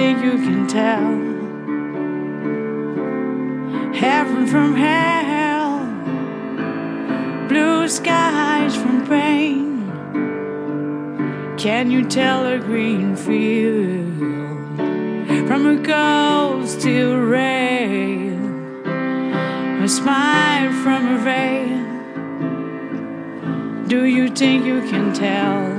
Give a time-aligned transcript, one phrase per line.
[0.00, 1.10] So you think you can tell
[3.92, 5.84] heaven from hell,
[7.48, 9.90] blue skies from rain.
[11.58, 14.16] Can you tell a green field
[15.46, 18.38] from a ghost to rail?
[19.84, 21.84] A smile from a veil.
[23.86, 25.69] Do you think you can tell?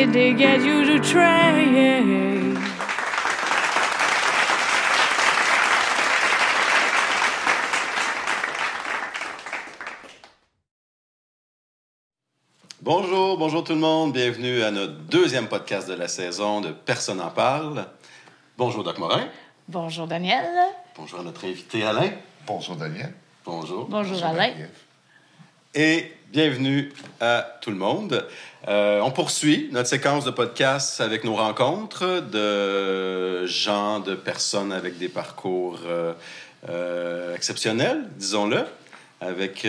[0.00, 2.56] Did they get you to trade?
[12.80, 14.14] Bonjour, bonjour tout le monde.
[14.14, 17.84] Bienvenue à notre deuxième podcast de la saison de Personne n'en parle.
[18.56, 19.28] Bonjour Doc Morin.
[19.68, 20.48] Bonjour Daniel.
[20.96, 22.10] Bonjour à notre invité Alain.
[22.46, 23.12] Bonjour Daniel.
[23.44, 23.86] Bonjour.
[23.86, 24.54] Bonjour Alain.
[25.74, 28.24] Et bienvenue à tout le monde.
[28.68, 34.96] Euh, on poursuit notre séquence de podcasts avec nos rencontres de gens, de personnes avec
[34.96, 36.12] des parcours euh,
[36.68, 38.64] euh, exceptionnels, disons-le,
[39.20, 39.66] avec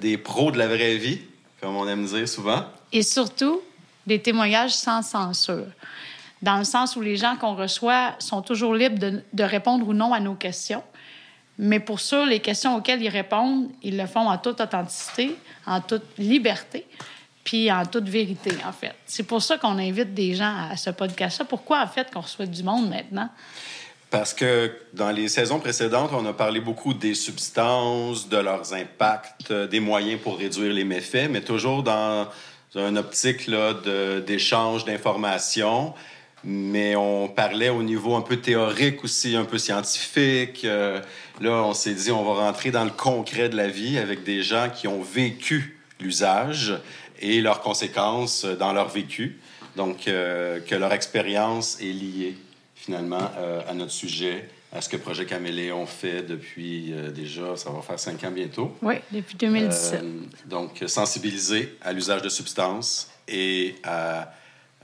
[0.00, 1.20] des pros de la vraie vie,
[1.60, 2.64] comme on aime dire souvent.
[2.92, 3.60] Et surtout,
[4.06, 5.66] des témoignages sans censure.
[6.40, 8.98] Dans le sens où les gens qu'on reçoit sont toujours libres
[9.32, 10.82] de répondre ou non à nos questions.
[11.64, 15.80] Mais pour sûr, les questions auxquelles ils répondent, ils le font en toute authenticité, en
[15.80, 16.84] toute liberté,
[17.44, 18.96] puis en toute vérité, en fait.
[19.06, 21.44] C'est pour ça qu'on invite des gens à ce podcast-là.
[21.44, 23.28] Pourquoi, en fait, qu'on reçoit du monde maintenant?
[24.10, 29.52] Parce que dans les saisons précédentes, on a parlé beaucoup des substances, de leurs impacts,
[29.52, 32.26] euh, des moyens pour réduire les méfaits, mais toujours dans
[32.74, 33.48] une optique
[34.26, 35.94] d'échange d'informations.
[36.44, 40.64] Mais on parlait au niveau un peu théorique aussi, un peu scientifique.
[40.64, 41.00] Euh,
[41.40, 44.42] là, on s'est dit, on va rentrer dans le concret de la vie avec des
[44.42, 46.74] gens qui ont vécu l'usage
[47.20, 49.38] et leurs conséquences dans leur vécu.
[49.76, 52.36] Donc, euh, que leur expérience est liée
[52.74, 57.80] finalement euh, à notre sujet, à ce que Projet Caméléon fait depuis déjà, ça va
[57.82, 58.76] faire cinq ans bientôt.
[58.82, 60.02] Oui, depuis 2017.
[60.02, 64.32] Euh, donc, sensibiliser à l'usage de substances et à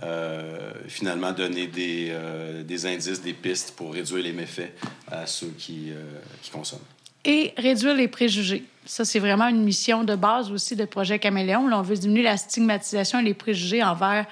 [0.02, 4.72] euh, finalement donner des, euh, des indices, des pistes pour réduire les méfaits
[5.10, 6.02] à ceux qui, euh,
[6.40, 6.84] qui consomment.
[7.24, 8.64] Et réduire les préjugés.
[8.86, 11.66] Ça, c'est vraiment une mission de base aussi de Projet Caméléon.
[11.66, 14.26] Là, on veut diminuer la stigmatisation et les préjugés envers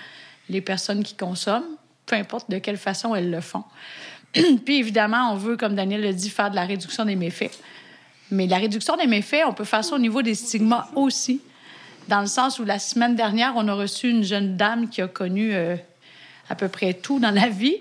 [0.49, 3.65] les personnes qui consomment, peu importe de quelle façon elles le font.
[4.65, 7.51] Puis évidemment, on veut, comme Daniel l'a dit, faire de la réduction des méfaits.
[8.31, 11.41] Mais la réduction des méfaits, on peut faire ça au niveau des stigmas aussi,
[12.09, 15.09] dans le sens où la semaine dernière, on a reçu une jeune dame qui a
[15.09, 15.77] connu euh,
[16.49, 17.77] à peu près tout dans la vie,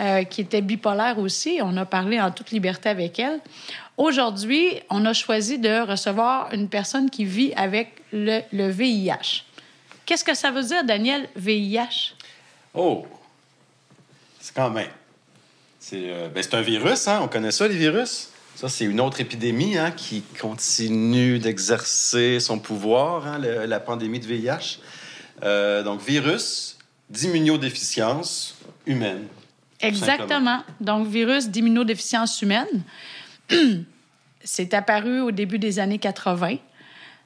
[0.00, 1.60] euh, qui était bipolaire aussi.
[1.62, 3.40] On a parlé en toute liberté avec elle.
[3.96, 9.44] Aujourd'hui, on a choisi de recevoir une personne qui vit avec le, VIH.
[10.06, 12.14] Qu'est-ce que ça veut dire, Daniel, VIH?
[12.74, 13.06] Oh!
[14.40, 14.90] C'est quand même.
[15.78, 17.20] C'est euh, ben, un virus, hein?
[17.22, 18.31] On connaît ça, les virus?
[18.62, 24.20] Ça, c'est une autre épidémie hein, qui continue d'exercer son pouvoir, hein, le- la pandémie
[24.20, 24.78] de VIH.
[25.42, 26.78] Euh, donc, virus
[27.10, 28.54] d'immunodéficience
[28.86, 29.26] humaine.
[29.80, 30.62] Exactement.
[30.80, 32.68] Donc, virus d'immunodéficience humaine.
[34.44, 36.56] C'est apparu au début des années 80.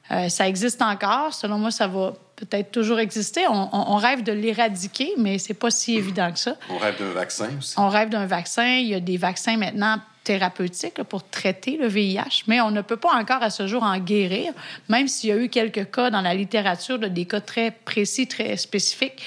[0.09, 1.35] Euh, ça existe encore.
[1.35, 3.45] Selon moi, ça va peut-être toujours exister.
[3.47, 6.55] On, on- on rêve de l'éradiquer, mais c'est pas si évident que ça.
[6.71, 7.75] On rêve d'un vaccin aussi.
[7.77, 8.65] On rêve d'un vaccin.
[8.77, 12.81] Il y a des vaccins maintenant thérapeutiques là, pour traiter le VIH, mais on ne
[12.81, 14.51] peut pas encore à ce jour en guérir,
[14.89, 18.27] même s'il y a eu quelques cas dans la littérature, là, des cas très précis,
[18.27, 19.21] très spécifiques,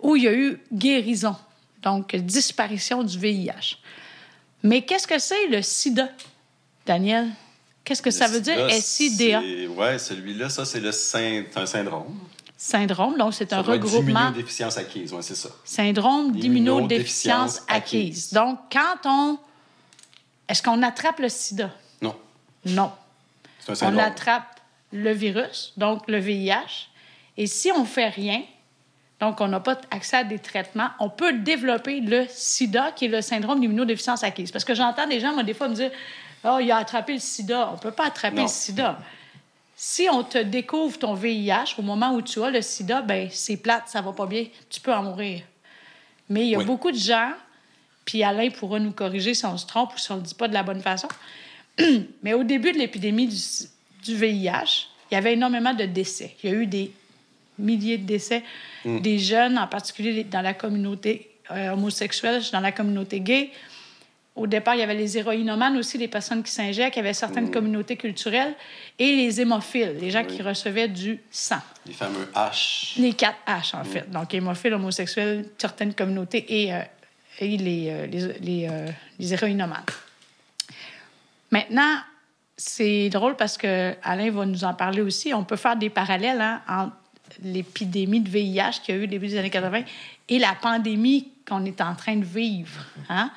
[0.00, 1.36] où il y a eu guérison,
[1.82, 3.78] donc disparition du VIH.
[4.64, 6.08] Mais qu'est-ce que c'est le sida,
[6.84, 7.28] Daniel?
[7.84, 9.40] Qu'est-ce que ça veut dire, SIDA?
[9.40, 12.18] Oui, celui-là, ça, c'est le un syndrome.
[12.56, 14.00] Syndrome, donc c'est un regroupement.
[14.02, 15.48] d'immunodéficience acquise, ouais, c'est ça.
[15.64, 18.00] Syndrome d'immunodéficience D'immunodéficience acquise.
[18.00, 18.32] acquise.
[18.32, 19.38] Donc, quand on.
[20.50, 21.70] Est-ce qu'on attrape le sida?
[22.02, 22.16] Non,
[22.66, 22.90] Non.
[23.60, 24.60] c'est un On attrape
[24.92, 26.88] le virus, donc le VIH.
[27.36, 28.42] Et si on fait rien,
[29.20, 33.08] donc on n'a pas accès à des traitements, on peut développer le sida, qui est
[33.08, 34.50] le syndrome d'immunodéficience acquise.
[34.50, 35.92] Parce que j'entends des gens, moi, des fois, me dire
[36.42, 37.68] Oh, il a attrapé le sida.
[37.70, 38.42] On ne peut pas attraper Non.
[38.42, 38.98] le sida.
[39.76, 43.56] Si on te découvre ton VIH au moment où tu as le sida, ben c'est
[43.56, 45.42] plate, ça va pas bien, tu peux en mourir.
[46.28, 46.64] Mais il y a Oui.
[46.64, 47.32] beaucoup de gens,
[48.10, 50.34] puis Alain pourra nous corriger si on se trompe ou si on ne le dit
[50.34, 51.06] pas de la bonne façon.
[52.24, 53.36] Mais au début de l'épidémie du,
[54.04, 56.34] du VIH, il y avait énormément de décès.
[56.42, 56.90] Il y a eu des
[57.56, 58.42] milliers de décès,
[58.84, 63.50] des jeunes, en particulier dans la communauté euh, homosexuelle, dans la communauté gay.
[64.34, 67.12] au départ, il y avait les héroïnomanes aussi, les personnes qui s'injectent, il y avait
[67.12, 67.50] certaines Mm.
[67.52, 68.54] communautés culturelles,
[68.98, 71.60] et les hémophiles, les gens qui recevaient du sang.
[71.86, 73.00] Les fameux H.
[73.00, 74.10] Les 4 H, en fait.
[74.10, 76.80] Donc, hémophiles, homosexuels, certaines communautés et, euh,
[77.40, 78.86] et les, euh, les, les, euh,
[79.18, 79.56] les.
[81.50, 81.96] Maintenant,
[82.56, 85.32] c'est drôle parce que Alain va nous en parler aussi.
[85.32, 86.94] On peut faire des parallèles hein, entre
[87.42, 89.82] l'épidémie de VIH qu'il y a eu au début des années 80
[90.28, 92.84] et la pandémie qu'on est en train de vivre.
[93.08, 93.30] Hein?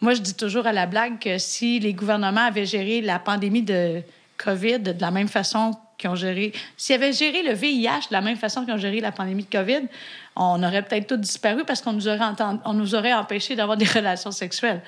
[0.00, 3.62] Moi, je dis toujours à la blague que si les gouvernements avaient géré la pandémie
[3.62, 4.02] de
[4.36, 5.72] COVID de la même façon
[6.04, 6.52] qu'ils ont géré...
[6.76, 9.50] S'ils avaient géré le VIH de la même façon qu'ils ont géré la pandémie de
[9.50, 9.88] COVID,
[10.36, 14.82] on aurait peut-être tous disparu parce qu'on nous aurait, aurait empêché d'avoir des relations sexuelles.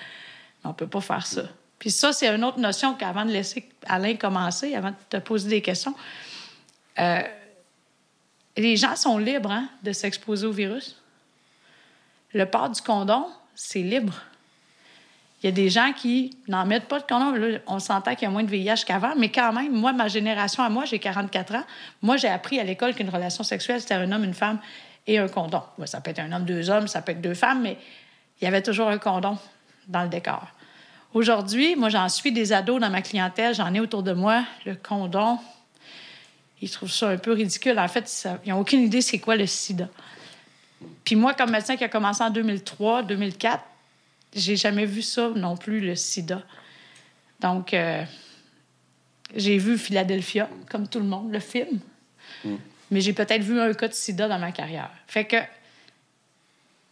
[0.62, 1.42] Mais on peut pas faire ça.
[1.78, 5.48] Puis ça, c'est une autre notion qu'avant de laisser Alain commencer, avant de te poser
[5.48, 5.94] des questions,
[6.98, 7.20] euh,
[8.56, 10.96] les gens sont libres hein, de s'exposer au virus.
[12.32, 14.14] Le port du condom, c'est libre.
[15.42, 17.32] Il y a des gens qui n'en mettent pas de condom.
[17.32, 20.08] Là, on s'entend qu'il y a moins de VIH qu'avant, mais quand même, moi, ma
[20.08, 21.64] génération à moi, j'ai 44 ans.
[22.02, 24.58] Moi, j'ai appris à l'école qu'une relation sexuelle, c'était un homme, une femme
[25.06, 25.62] et un condom.
[25.84, 27.76] Ça peut être un homme, deux hommes, ça peut être deux femmes, mais
[28.40, 29.38] il y avait toujours un condom
[29.88, 30.46] dans le décor.
[31.14, 34.42] Aujourd'hui, moi, j'en suis des ados dans ma clientèle, j'en ai autour de moi.
[34.64, 35.38] Le condom,
[36.60, 37.78] ils trouvent ça un peu ridicule.
[37.78, 39.88] En fait, ils n'ont aucune idée c'est quoi le sida.
[41.04, 43.62] Puis moi, comme médecin qui a commencé en 2003, 2004,
[44.36, 46.42] j'ai jamais vu ça non plus, le sida.
[47.40, 48.04] Donc, euh,
[49.34, 51.80] j'ai vu Philadelphia, comme tout le monde, le film.
[52.90, 54.90] Mais j'ai peut-être vu un cas de sida dans ma carrière.
[55.08, 55.36] Fait que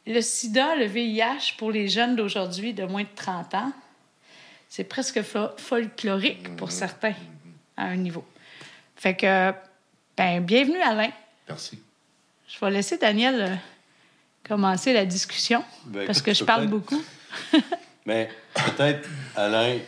[0.07, 3.73] le sida, le VIH, pour les jeunes d'aujourd'hui de moins de 30 ans,
[4.69, 7.15] c'est presque fo- folklorique pour certains
[7.77, 8.25] à un niveau.
[8.97, 9.53] Fait que,
[10.17, 11.11] ben, bienvenue Alain.
[11.49, 11.79] Merci.
[12.49, 13.55] Je vais laisser Daniel euh,
[14.49, 17.03] commencer la discussion Ben, parce que je parle beaucoup.
[18.07, 19.79] Mais peut-être, Alain,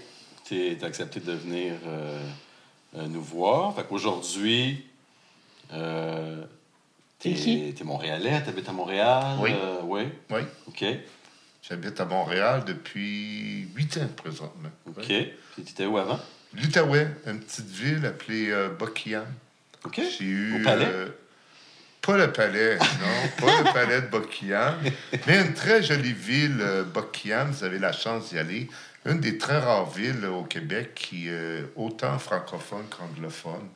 [0.47, 2.21] tu as accepté de venir euh,
[2.97, 3.75] euh, nous voir.
[3.75, 4.85] Fait qu'aujourd'hui,
[5.73, 6.43] euh,
[7.19, 7.73] T'es qui?
[7.75, 9.37] T'es Montréalais, t'habites à Montréal.
[9.41, 9.51] Oui.
[9.53, 10.03] euh, oui.
[10.31, 10.85] Oui, OK.
[11.63, 14.69] j'habite à Montréal depuis huit ans présentement.
[14.87, 15.05] OK.
[15.07, 16.21] Puis t'étais où avant?
[16.55, 19.27] L'Outaouais, une petite ville appelée euh, Buckingham.
[19.85, 20.01] OK.
[20.19, 20.61] J'ai eu.
[20.61, 20.87] Au palais?
[22.09, 24.77] Euh, pas le palais, non, pas le palais de Buckingham,
[25.27, 27.51] mais une très jolie ville, euh, Buckingham.
[27.51, 28.69] Vous avez la chance d'y aller.
[29.07, 33.69] Une des très rares villes euh, au Québec qui est autant francophone qu'anglophone,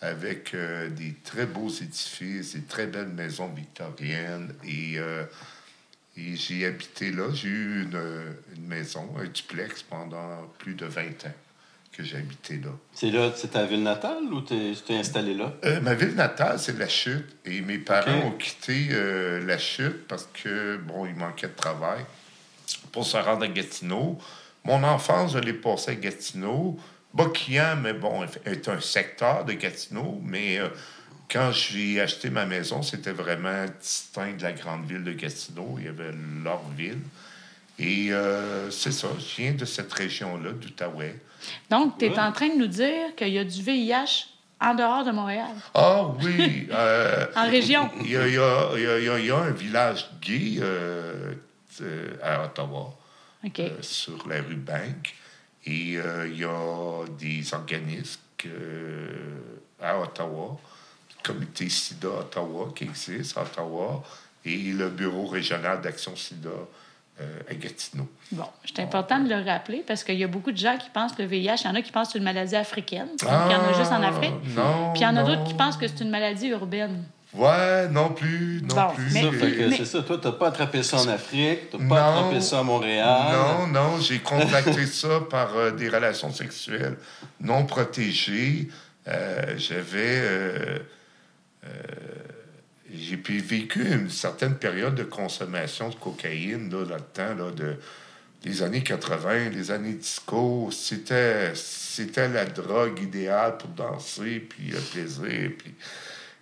[0.00, 4.54] avec euh, des très beaux édifices, des très belles maisons victoriennes.
[4.64, 5.24] Et, euh,
[6.16, 7.30] et j'ai habité là.
[7.32, 11.34] J'ai eu une maison, un duplex pendant plus de 20 ans
[11.96, 12.70] que j'ai habité là.
[12.92, 15.54] C'est là, c'est ta ville natale ou t'es tu t'es installé là?
[15.64, 17.36] Euh, ma ville natale, c'est la chute.
[17.44, 22.04] Et mes parents ont quitté euh, la chute parce que, bon, il manquait de travail
[22.92, 24.18] pour se rendre à Gatineau.
[24.64, 26.78] Mon enfance, je l'ai passée à Gatineau.
[27.14, 30.68] Buckingham, mais bon, est un secteur de Gatineau, mais euh,
[31.30, 35.76] quand j'ai acheté ma maison, c'était vraiment distinct de la grande ville de Gatineau.
[35.78, 36.12] Il y avait
[36.44, 37.00] leur ville.
[37.78, 38.10] Et
[38.70, 41.14] c'est ça, je viens de cette région-là, d'Outaouais.
[41.70, 44.26] Donc, tu es en train de nous dire qu'il y a du VIH
[44.60, 46.66] en dehors de Montréal, Ah oui!
[46.72, 47.90] euh, en région.
[48.02, 49.36] Il y a, il y a- il y a- il y a- il y a
[49.36, 51.34] un village gay euh,
[51.82, 52.94] euh, à Ottawa,
[53.58, 55.14] euh, sur la rue Bank.
[55.66, 58.20] Et il y a des organismes
[59.82, 60.56] à Ottawa,
[61.10, 64.02] le comité SIDA Ottawa qui existe à Ottawa,
[64.44, 66.50] et le bureau régional d'action SIDA
[67.20, 68.08] euh, à Gatineau.
[68.32, 71.12] Bon, c'est important de le rappeler parce qu'il y a beaucoup de gens qui pensent
[71.12, 73.26] que le VIH, il y en a qui pensent que c'est une maladie africaine, puis
[73.26, 74.34] il y en a juste en Ah, Afrique.
[74.54, 74.92] Non.
[74.92, 77.04] Puis il y en a d'autres qui pensent que c'est une maladie urbaine.
[77.34, 79.12] Ouais, non plus, non Bon, plus.
[79.12, 80.02] mais- c'est ça.
[80.02, 81.94] Toi, t'as pas attrapé ça en Afrique, t'as pas Non.
[81.96, 83.18] attrapé ça à Montréal.
[83.32, 86.96] Non, non, j'ai contracté ça par euh, des relations sexuelles
[87.40, 88.68] non protégées.
[89.08, 90.22] Euh, J'avais.
[92.98, 97.76] J'ai vécu une certaine période de consommation de cocaïne là, dans le temps là, de,
[98.42, 100.70] des années 80, les années disco.
[100.72, 105.50] C'était c'était la drogue idéale pour danser, puis le plaisir.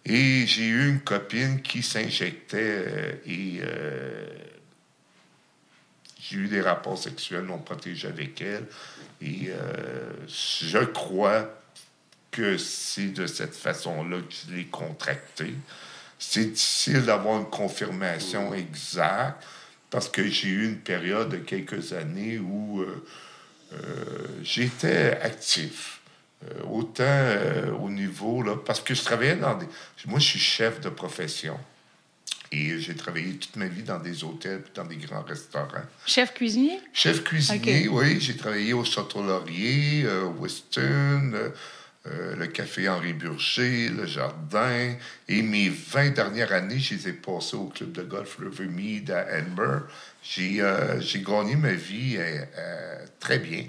[0.07, 3.61] Et j'ai eu une copine qui s'injectait euh, et.
[3.63, 4.27] euh,
[6.31, 8.67] j'ai eu des rapports sexuels non protégés avec elle.
[9.21, 11.49] Et euh, je crois
[12.31, 15.55] que c'est de cette façon-là que je l'ai contracté.
[16.19, 19.43] C'est difficile d'avoir une confirmation exacte
[19.91, 23.05] parce que j'ai eu une période de quelques années où euh,
[23.73, 23.77] euh,
[24.43, 26.01] j'étais actif.
[26.45, 29.67] Euh, autant au niveau, là, parce que je travaillais dans des...
[30.07, 31.59] Moi, je suis chef de profession.
[32.55, 35.83] Et j'ai travaillé toute ma vie dans des hôtels puis dans des grands restaurants.
[36.07, 36.79] Chef cuisinier?
[36.93, 38.21] Chef cuisinier, oui.
[38.21, 41.49] J'ai travaillé au Château Laurier, euh, Weston, euh,
[42.07, 44.95] euh, le Café Henri Burger, le Jardin.
[45.29, 49.39] Et mes 20 dernières années, je les ai passées au club de golf Rivermead à
[49.39, 49.85] Edinburgh.
[50.23, 53.65] J'ai euh, j'ai gagné ma vie euh, euh, très bien.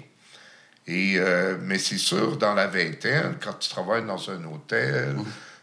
[0.86, 5.16] Et, euh, mais c'est sûr, dans la vingtaine, quand tu travailles dans un hôtel,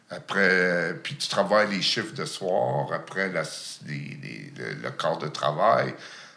[0.09, 3.43] après, puis tu travailles les chiffres de soir, après la,
[3.87, 5.93] les- les- le, le quart de travail,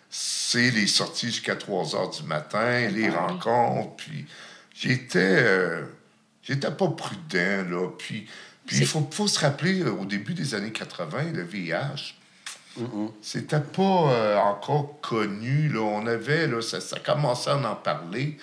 [0.09, 3.33] c'est les sorties jusqu'à 3 heures du matin, les Ah oui.
[3.33, 4.25] rencontres, puis
[4.75, 5.19] j'étais...
[5.43, 5.83] euh,
[6.47, 8.27] j'étais pas prudent, là, puis...
[8.67, 12.17] Puis il faut, faut se rappeler, euh, au début des années 80, le VIH,
[13.23, 15.69] c'était pas euh, encore connu.
[15.69, 15.81] Là.
[15.81, 18.37] On avait, là, ça, ça commençait à en parler.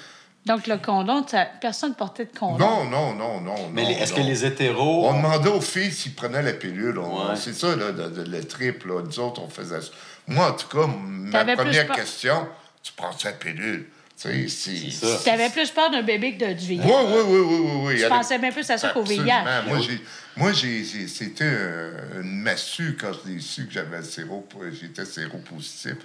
[0.46, 1.26] Donc, le condom,
[1.62, 2.58] personne ne portait de condom.
[2.58, 3.70] Non, non, non, non.
[3.74, 5.08] Mais est-ce que les hétéros.
[5.10, 6.98] On demandait aux filles s'ils prenaient la pilule.
[6.98, 7.36] Ouais.
[7.36, 8.86] C'est ça, là, de- de- le trip.
[8.86, 9.02] Là.
[9.06, 9.90] Nous autres, on faisait ça.
[10.28, 12.48] Moi, en tout cas, ma première question,
[12.82, 13.88] tu prends la pilule?
[14.24, 14.92] Tu sais, c'est...
[14.92, 15.20] C'est ça.
[15.24, 16.82] Tu avais plus peur d'un bébé que de du VIH.
[16.84, 17.98] Oui, oui, oui, oui, oui, oui.
[17.98, 19.26] Je pensais bien plus à ça qu'au Absolument.
[19.26, 19.68] VIH.
[19.68, 20.02] Moi, j'ai,
[20.38, 24.48] moi j'ai, j'ai- c'était un- une massue quand je l'ai su que j'avais le séro,
[24.80, 25.96] j'étais séropositif,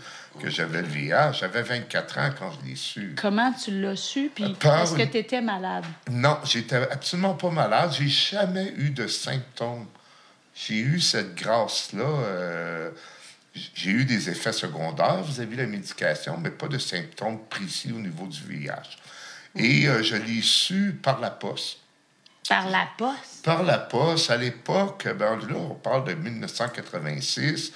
[0.40, 1.32] que j'avais le VIH.
[1.34, 3.14] J'avais 24 ans quand je l'ai su.
[3.20, 4.30] Comment tu l'as su?
[4.34, 5.84] Puis Par est-ce que tu étais malade?
[6.10, 7.92] Non, j'étais absolument pas malade.
[7.98, 9.87] J'ai jamais eu de symptômes.
[10.54, 12.04] J'ai eu cette grâce-là.
[13.75, 18.00] J'ai eu des effets secondaires vis-à-vis de la médication, mais pas de symptômes précis au
[18.00, 18.99] niveau du VIH.
[19.57, 21.79] Et euh, je l'ai su par la poste.
[22.49, 23.45] Par la poste?
[23.45, 27.73] Par la poste, à l'époque, ben là, on parle de 1986.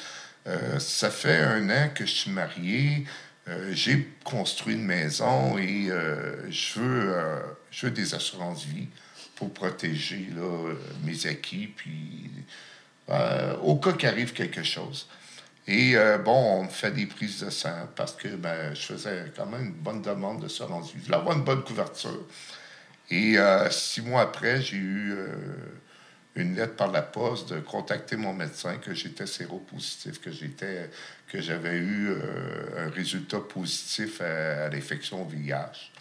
[0.47, 3.05] euh, ça fait un an que je suis marié.
[3.49, 5.89] euh, j'ai construit une maison et
[6.49, 8.89] je, veux, je veux des assurances vie
[9.35, 10.75] pour protéger là,
[11.05, 12.31] mes acquis, puis
[13.63, 15.07] au cas qu'arrive quelque chose.
[15.69, 19.33] Et euh, bon, on me fait des prises de sang parce que ben, je faisais
[19.37, 20.99] quand même une bonne demande d'assurance vie.
[21.01, 22.27] Je voulais avoir une bonne couverture.
[23.11, 25.27] Et euh, six mois après, j'ai eu euh,
[26.35, 30.91] une lettre par la poste de contacter mon médecin que j'étais séropositif, que j'étais,
[31.29, 32.11] que j'avais eu
[32.79, 35.93] un résultat positif à, à l'infection VIH.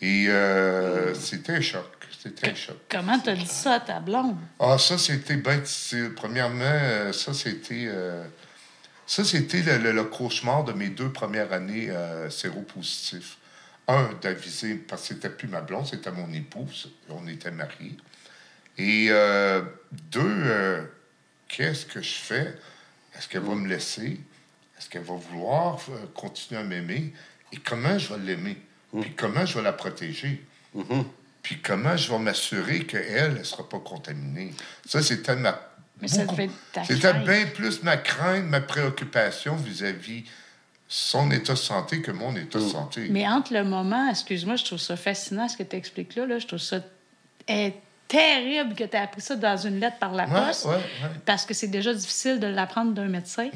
[0.00, 1.86] Et euh, c'était un choc.
[2.22, 2.76] C'était un choc.
[2.88, 4.36] Comment tu as dit ça à ta blonde?
[4.60, 6.12] Ah, ça, c'était bien difficile.
[6.14, 7.86] Premièrement, ça, c'était...
[7.88, 8.22] euh,
[9.08, 13.38] ça, c'était le, le- le cauchemar de mes deux premières années euh, séropositif.
[13.88, 16.92] Un, d'aviser, parce que c'était plus ma blonde, c'était mon épouse.
[17.08, 17.96] On était mariés.
[18.76, 19.62] Et euh,
[20.12, 20.84] deux, euh,
[21.48, 22.54] qu'est-ce que je fais?
[23.16, 24.20] Est-ce qu'elle va me laisser?
[24.78, 27.14] Est-ce qu'elle va vouloir euh, continuer à m'aimer?
[27.52, 28.58] Et comment je vais l'aimer?
[29.00, 30.44] Puis comment je vais la protéger?
[31.42, 34.52] Puis comment je vais m'assurer qu'elle ne sera pas contaminée?
[34.86, 35.58] Ça, c'était ma.
[36.00, 40.24] Mais ça devait ta C'était bien plus ma crainte, ma préoccupation vis-à-vis
[40.86, 43.08] son état de santé que mon état de santé.
[43.10, 46.38] Mais entre le moment, excuse-moi, je trouve ça fascinant ce que tu expliques là, là.
[46.38, 46.80] Je trouve ça
[47.46, 47.74] eh,
[48.06, 50.64] terrible que tu aies appris ça dans une lettre par la poste.
[50.64, 51.10] ouais, ouais.
[51.26, 53.50] Parce que c'est déjà difficile de l'apprendre d'un médecin.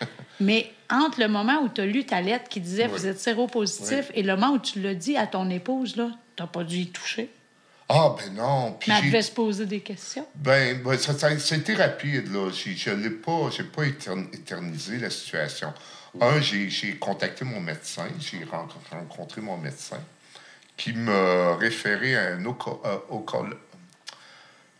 [0.40, 4.10] Mais entre le moment où tu as lu ta lettre qui disait vous êtes séropositif
[4.14, 6.86] et le moment où tu l'as dit à ton épouse, là, tu pas dû y
[6.86, 7.30] toucher.
[7.90, 8.72] Ah, ben non.
[8.78, 10.26] Puis Mais elle devait se poser des questions.
[10.34, 12.50] Ben, ben, ça, été rapide, là.
[12.52, 15.72] J'ai- Je n'ai pas, j'ai pas étern- éternisé la situation.
[16.20, 19.98] Un, j'ai j'ai contacté mon médecin, j'ai ren- rencontré mon médecin,
[20.76, 22.98] qui m'a référé à un oco- euh,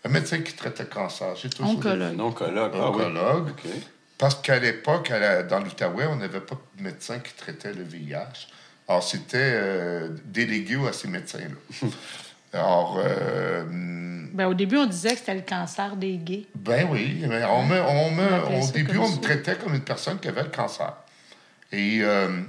[0.04, 1.34] un médecin qui traite le cancer.
[1.36, 2.14] J'ai toujours- Oncologue.
[2.16, 2.72] Non, colloque.
[2.74, 3.02] Ah, oui.
[3.04, 3.50] Oncologue.
[4.16, 7.84] Parce qu'à l'époque, à la- dans l'Outaouais, on n'avait pas de médecin qui traitait le
[7.84, 8.48] VIH.
[8.88, 11.88] Alors, c'était euh, délégué à ces médecins-là.
[12.52, 13.64] Alors, euh,
[14.32, 16.46] Ben, au début, on disait que c'était le cancer des gays.
[16.54, 20.18] Ben oui, mais on me, on me- au début, on me traitait comme une personne
[20.18, 20.94] qui avait le cancer.
[21.72, 22.40] Et euh,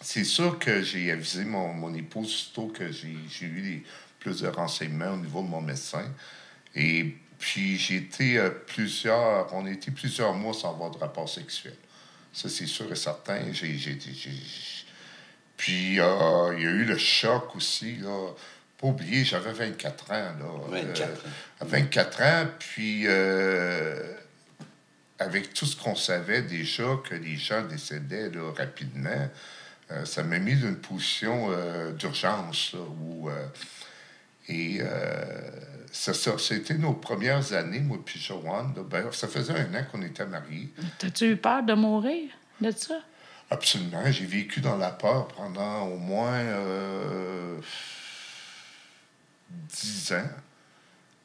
[0.00, 3.82] c'est sûr que j'ai avisé mon, mon épouse aussitôt que j'ai eu des-
[4.18, 6.04] plus de renseignements au niveau de mon médecin.
[6.74, 11.28] Et puis, j'ai été euh, plusieurs, on a été plusieurs mois sans avoir de rapport
[11.28, 11.74] sexuel.
[12.32, 13.40] Ça, c'est sûr et certain.
[13.52, 13.76] J'ai,
[15.56, 18.28] puis, euh, il y a eu le choc aussi, là.
[18.82, 20.80] Pas oublier, j'avais 24 ans, là.
[20.82, 21.16] 24 Euh, ans.
[21.60, 24.12] à 24 ans, puis euh,
[25.20, 29.28] avec tout ce qu'on savait déjà, que les gens décédaient là, rapidement,
[29.92, 33.30] euh, ça m'a mis dans une position euh, d'urgence, là, où...
[33.30, 33.46] euh,
[34.48, 35.50] et euh,
[35.92, 38.72] ça, ça, c'était nos premières années, moi puis Joanne.
[38.74, 38.82] là.
[38.82, 40.68] Ben, ça faisait un an qu'on était mariés.
[40.98, 42.28] T'as-tu eu peur de mourir
[42.60, 42.98] de ça?
[43.48, 44.10] Absolument.
[44.10, 46.42] J'ai vécu dans la peur pendant au moins
[49.52, 50.28] euh, dix ans,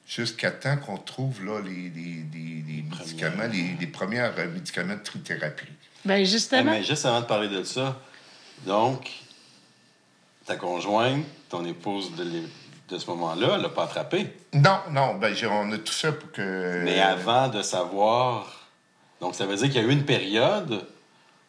[0.08, 4.96] jusqu'à temps qu'on trouve là, les, les, les- les médicaments les, les premiers euh, médicaments
[4.96, 5.66] de trithérapie.
[6.06, 8.00] Ben Hey, justement, mais juste avant de parler de ça,
[8.66, 9.10] donc,
[10.46, 12.24] ta conjointe, ton épouse de,
[12.90, 14.34] de ce moment-là, elle l'a pas attrapé.
[14.54, 16.82] Non, non, ben, j'ai- on a tout fait pour que.
[16.84, 18.70] Mais avant de savoir.
[19.20, 20.86] Donc, ça veut dire qu'il y a eu une période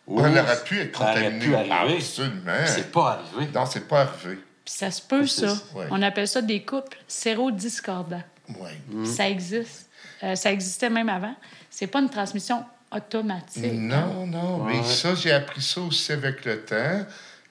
[0.07, 0.21] où.
[0.25, 1.45] Elle aurait pu être ça aurait contaminée.
[1.45, 1.97] pu arriver.
[1.97, 2.67] Absolument.
[2.67, 3.53] C'est pas arrivé.
[3.55, 4.39] Non, c'est pas arrivé.
[4.69, 5.55] Puis ça se peut, ça.
[5.75, 5.87] ouais.
[5.91, 8.23] On appelle ça des couples sérodiscordants.
[8.51, 8.69] Oui.
[8.91, 9.07] Mm.
[9.07, 9.89] Ça existe.
[10.23, 11.35] Euh, ça existait même avant.
[11.71, 12.63] C'est pas une transmission
[12.95, 13.65] automatique.
[13.65, 13.71] hein.
[13.73, 17.07] Non, non, mais ça, j'ai appris ça aussi avec le temps.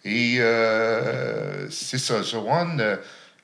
[0.05, 2.99] Et euh, c'est ça, Joanne,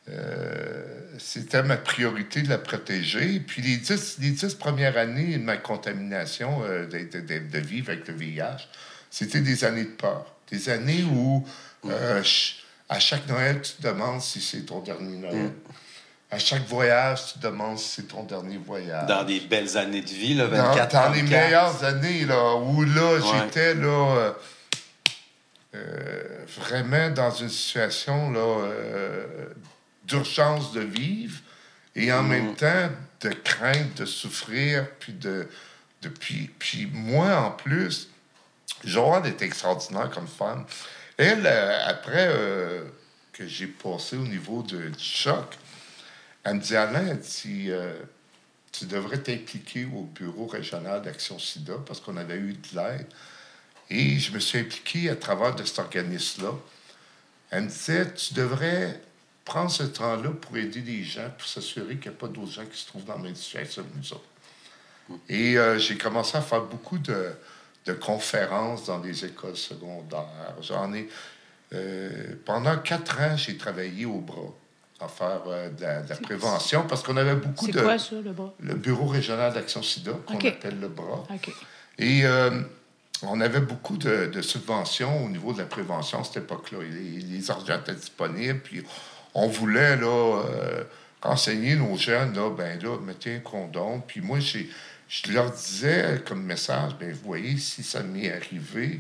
[0.10, 0.84] euh,
[1.18, 3.40] c'était ma priorité de la protéger.
[3.40, 8.08] Puis les dix, les dix premières années de ma contamination euh, de, de- vivre avec
[8.08, 8.68] le VIH,
[9.10, 10.26] c'était des années de peur.
[10.52, 11.44] Des années où,
[11.86, 12.22] euh,
[12.94, 15.52] à chaque Noël, tu te demandes si c'est ton dernier Noël.
[16.30, 20.02] À chaque voyage, tu te demandes si c'est ton dernier voyage Dans des belles années
[20.02, 21.30] de vie, là, dans, 24 dans les 34.
[21.30, 23.22] meilleures années, là, où là, Ouais.
[23.46, 24.32] j'étais là, euh,
[25.76, 29.26] euh, vraiment dans une situation là, euh,
[30.06, 31.40] d'urgence de vivre
[31.96, 32.90] et en même temps
[33.22, 35.48] de crainte de souffrir, puis de.
[36.02, 38.10] de puis, puis moi, en plus,
[38.84, 40.66] Joanne est extraordinaire comme femme.
[41.18, 42.86] Elle, euh, après euh,
[43.32, 45.58] que j'ai passé au niveau de, du choc,
[46.44, 47.94] elle me dit Alain, dit, euh,
[48.72, 53.08] tu devrais t'impliquer au bureau régional d'Action SIDA parce qu'on avait eu de l'aide.
[53.90, 56.54] Et je me suis impliqué à travers de cet organisme-là.
[57.52, 59.00] Elle me disait Tu devrais
[59.46, 62.66] prendre ce temps-là pour aider les gens, pour s'assurer qu'il n'y a pas d'autres gens
[62.66, 65.20] qui se trouvent dans la même situation que nous autres.
[65.30, 67.34] Et euh, j'ai commencé à faire beaucoup de,
[67.86, 70.56] de conférences dans des écoles secondaires.
[70.62, 71.08] J'en ai.
[71.74, 74.54] euh, pendant quatre ans, j'ai travaillé au bras
[75.00, 77.82] à faire euh, de, la, de la prévention parce qu'on avait beaucoup C'est de.
[77.82, 78.54] quoi ça, le bras?
[78.60, 81.26] Le Bureau régional d'Action SIDA, qu'on appelle le bras.
[81.98, 82.62] Et euh,
[83.24, 86.80] on avait beaucoup de, de subventions au niveau de la prévention à cette époque-là.
[86.90, 88.84] Les, les argents étaient disponibles, puis
[89.34, 90.42] on voulait là,
[91.22, 94.02] renseigner nos jeunes, là, ben là, mettez un condom.
[94.06, 94.70] Puis moi, j'ai-
[95.14, 99.00] je leur disais comme message, ben vous voyez, si ça m'est arrivé,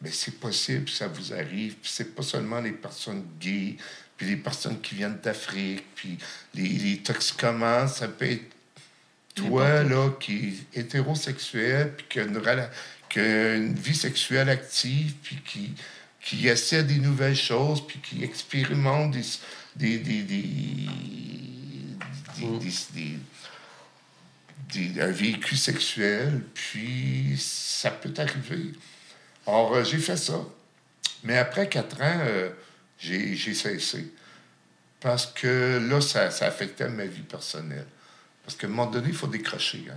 [0.00, 1.74] ben c'est possible que ça vous arrive.
[1.74, 3.76] Puis c'est pas seulement les personnes gays,
[4.16, 6.18] puis les personnes qui viennent d'Afrique, puis
[6.54, 8.44] les, les toxicomanes, ça peut être
[9.34, 12.70] toi, là, qui est hétérosexuel, puis qui a une, rela-
[13.08, 15.72] qui a une vie sexuelle active, puis qui,
[16.20, 19.22] qui essaie des nouvelles choses, puis qui expérimente des,
[19.76, 20.42] des, des, des,
[22.38, 22.58] des- des-
[22.94, 23.18] des-
[24.72, 28.72] des- un véhicule sexuel, puis ça peut arriver.
[29.46, 30.40] Alors, euh, j'ai fait ça.
[31.24, 32.50] Mais après quatre ans, euh,
[32.98, 34.12] j'ai j'ai cessé.
[35.00, 37.86] Parce que là, ça, ça affectait ma vie personnelle.
[38.44, 39.84] Parce qu'à un moment donné, il faut décrocher.
[39.90, 39.94] hein.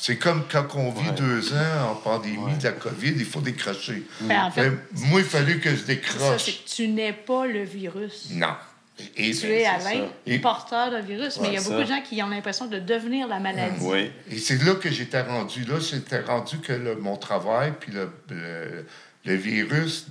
[0.00, 1.14] C'est comme quand on vit Ouais.
[1.16, 2.56] deux ans en pandémie Ouais.
[2.56, 4.04] de la COVID, il faut décrocher.
[4.20, 6.44] Ben, en fait, Ben, moi, il fallait que je c'est ça, c'est décroche.
[6.64, 8.28] que tu n'es pas le virus.
[8.30, 8.54] Non.
[9.16, 10.08] Et, Tu es Alain.
[10.26, 11.70] Et- porteur de virus, mais il y a ça.
[11.70, 13.76] beaucoup de gens qui ont l'impression de devenir la maladie.
[13.82, 14.10] Oui.
[14.30, 15.64] et c'est là que j'étais rendu.
[15.64, 18.84] Là, j'étais rendu que le- mon travail puis le, le-
[19.24, 20.06] le virus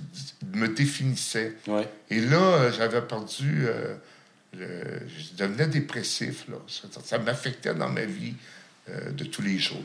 [0.54, 1.54] me définissait.
[1.66, 1.82] Oui.
[2.10, 3.66] Et là, euh, j'avais perdu.
[3.66, 3.94] euh,
[4.56, 6.44] le- je devenais dépressif.
[6.48, 6.56] Là.
[6.66, 8.34] Ça, ça m'affectait dans ma vie
[8.88, 9.82] euh, de tous les jours.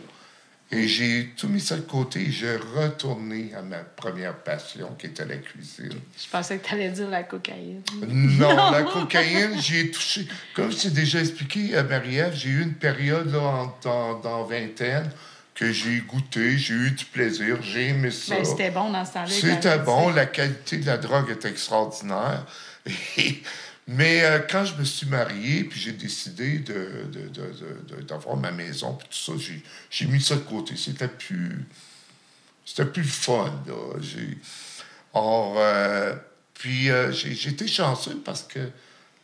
[0.75, 5.07] Et j'ai tout mis ça de côté et j'ai retourné à ma première passion, qui
[5.07, 5.89] était la cuisine.
[6.17, 7.81] Je pensais que tu allais dire la cocaïne.
[8.07, 10.27] Non, la cocaïne, j'y ai touché.
[10.55, 14.43] Comme je t'ai déjà expliqué à Marie-Ève, j'ai eu une période là, en, dans, dans
[14.43, 15.09] vingtaine
[15.53, 18.35] que j'ai goûté, j'ai eu du plaisir, j'ai aimé ça.
[18.35, 19.27] Ben, c'était bon dans ce temps-là.
[19.29, 22.45] C'était bon, la qualité de la drogue est extraordinaire.
[23.17, 23.41] Et-
[23.87, 28.95] mais euh, quand je me suis marié, puis j'ai décidé de, de- d'avoir ma maison,
[28.95, 29.45] puis tout ça,
[29.89, 30.75] j'ai, mis ça de côté.
[30.77, 31.65] C'était plus.
[32.65, 33.73] C'était plus fun, là.
[35.15, 36.15] Euh,
[36.53, 38.69] puis euh, j'ai, été chanceux parce que,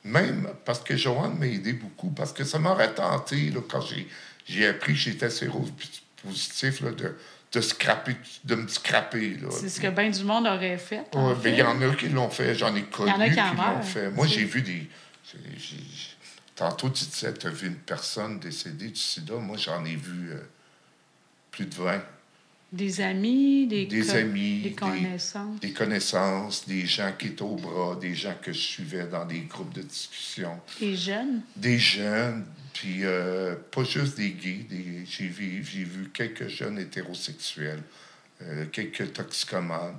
[0.03, 4.07] même parce que Joanne m'a aidé beaucoup, parce que ça m'aurait tenté, là, quand j'ai,
[4.45, 7.15] j'ai appris que j'étais séropositif, là, de,
[7.51, 9.37] de, scraper, de me scraper.
[9.51, 11.03] C'est ce que bien du monde aurait fait.
[11.15, 12.53] Ouais, il y en a qui l'ont fait.
[12.55, 14.11] J'en ai connu y en a qui en l'ont fait.
[14.11, 14.87] Moi, j'ai vu des.
[16.55, 19.35] Tantôt, tu disais, tu as vu une personne décédée du sida.
[19.35, 20.41] Moi, j'en ai vu euh,
[21.51, 22.01] plus de 20.
[22.71, 25.59] Des amis, des, Des amis, des des- connaissances.
[25.61, 29.39] Des connaissances, des gens qui étaient au bras, des gens que je suivais dans des
[29.41, 31.41] groupes de discussion, Des jeunes?
[31.55, 32.45] des jeunes,
[32.79, 34.65] puis euh, pas juste des gays.
[34.69, 37.81] des- J'ai vu, j'ai vu quelques jeunes hétérosexuels,
[38.41, 39.97] euh, quelques toxicomanes.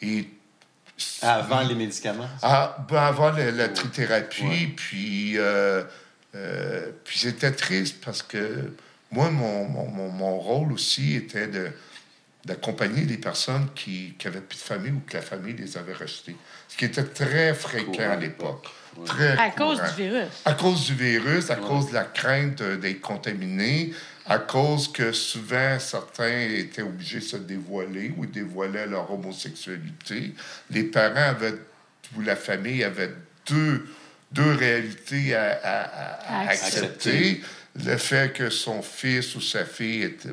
[0.00, 0.26] Et
[1.20, 2.28] Avant les médicaments?
[2.40, 4.72] Ah, ben avant la, la trithérapie, Ouais.
[4.74, 5.84] puis, euh,
[6.34, 8.72] euh, puis c'était triste parce que
[9.10, 11.68] moi, mon, mon, mon, rôle aussi était de
[12.46, 15.92] d'accompagner les personnes qui, qui avaient plus de famille ou que la famille les avait
[15.92, 16.36] rejetées.
[16.68, 18.68] Ce qui était très fréquent à l'époque.
[19.04, 20.28] Très À cause du virus.
[20.44, 23.92] À cause du virus, à cause de la crainte euh, d'être contaminé,
[24.26, 30.34] à cause que souvent certains étaient obligés de se dévoiler ou dévoilaient leur homosexualité.
[30.70, 31.54] Les parents avaient,
[32.16, 33.12] ou la famille avait
[33.48, 33.86] deux,
[34.32, 37.40] deux réalités à, à- à- à À accepter.
[37.84, 40.30] Le fait que son fils ou sa fille était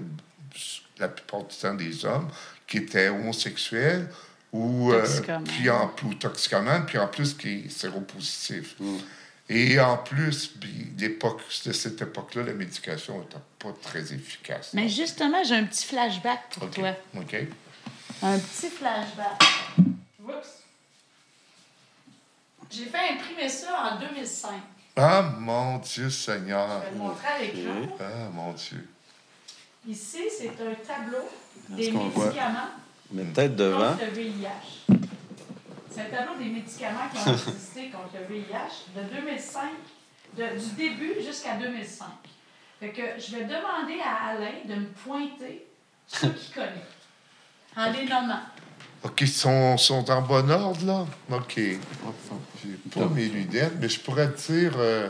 [0.99, 2.30] la plupart du temps des hommes
[2.65, 4.08] qui étaient homosexuels
[4.53, 5.43] ou euh, Toxicomane.
[5.43, 8.75] puis en plus toxicomane, puis en plus qui est séropositif.
[9.49, 10.53] Et en plus,
[10.97, 14.69] l'époque, de cette époque-là, la médication n'était pas très efficace.
[14.73, 16.91] Mais justement, j'ai un petit flashback pour toi.
[17.17, 17.35] OK.
[18.21, 19.43] Un petit flashback.
[20.23, 20.63] Oups.
[22.71, 24.49] J'ai fait imprimer ça en 2005.
[24.95, 26.79] Ah, mon Dieu Je Seigneur.
[26.81, 27.97] vais le montrer à l'écran.
[27.99, 28.87] Ah, mon Dieu.
[29.87, 31.29] Ici, c'est un tableau
[31.69, 32.69] des médicaments
[33.11, 33.91] Mais peut-être devant.
[33.93, 34.97] contre le VIH.
[35.91, 39.61] C'est un tableau des médicaments qui ont existé contre le VIH de 2005,
[40.37, 42.07] de- du début jusqu'à 2005.
[42.79, 45.67] Fait que je vais demander à Alain de me pointer
[46.07, 46.85] ceux qu'il connaît,
[47.77, 48.39] en les nommant.
[49.03, 51.05] OK, ils sont, sont en bon ordre, là?
[51.31, 51.55] OK.
[51.55, 55.09] J'ai pas mes lunettes, mais je pourrais dire euh,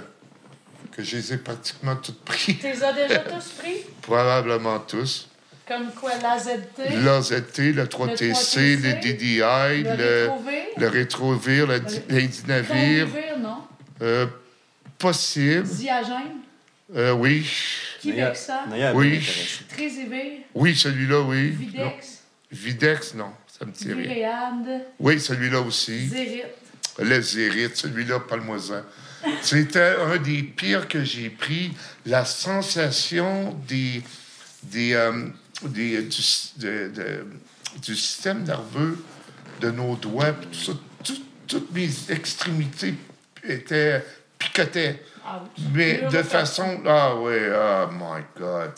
[0.92, 2.58] que je les ai pratiquement toutes pris.
[2.58, 3.78] Tu les as déjà tous pris?
[4.02, 5.30] Probablement tous.
[5.68, 11.80] Comme quoi, l'AZT, L'AZT, le 3TC, le 3TC, DDI, le le, Rétrovir, le rétrovir, le
[11.80, 13.08] di- le l'indinavir.
[13.40, 13.58] Non?
[14.02, 14.26] Euh,
[14.98, 15.64] possible.
[15.68, 16.42] Diagène,
[16.96, 17.50] Euh, oui.
[18.02, 19.20] Kivexa, Naya Oui.
[19.70, 21.52] Trisivir, Oui, celui-là, oui.
[21.52, 21.58] Non.
[21.58, 22.20] Videx,
[22.52, 23.32] Videx, non.
[23.48, 24.62] Ça me dit rien.
[25.00, 26.08] Oui, celui-là aussi.
[26.10, 26.46] Zérite?
[27.00, 28.82] Le Zérite, celui-là, parle-moi-en.
[29.42, 31.72] C'était un des pires que j'ai pris.
[32.06, 34.02] La sensation des,
[34.64, 35.28] des, euh,
[35.68, 36.22] des- du,
[36.58, 37.26] de- de-
[37.82, 39.04] du système nerveux
[39.62, 40.72] de nos doigts, tout ça,
[41.04, 42.96] tout- toutes mes extrémités
[43.44, 44.04] étaient
[44.40, 45.02] picotaient.
[45.26, 45.64] Ouch.
[45.74, 46.82] Mais de façon.
[46.86, 48.72] Ah oui, oh my God.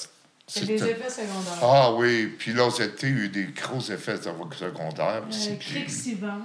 [0.48, 1.60] C'est des effets secondaires.
[1.64, 5.50] Ah oui, puis l'OZT a eu des gros effets secondaires aussi.
[5.52, 5.56] Euh.
[5.60, 6.42] Crixivant.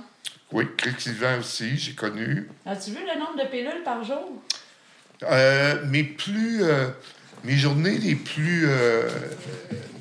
[0.52, 2.48] Oui, Crixivant aussi, j'ai connu.
[2.64, 4.42] As-tu vu le nombre de pilules par jour?
[5.22, 6.62] Euh, mes plus.
[6.64, 6.88] euh,
[7.44, 8.66] mes journées les plus.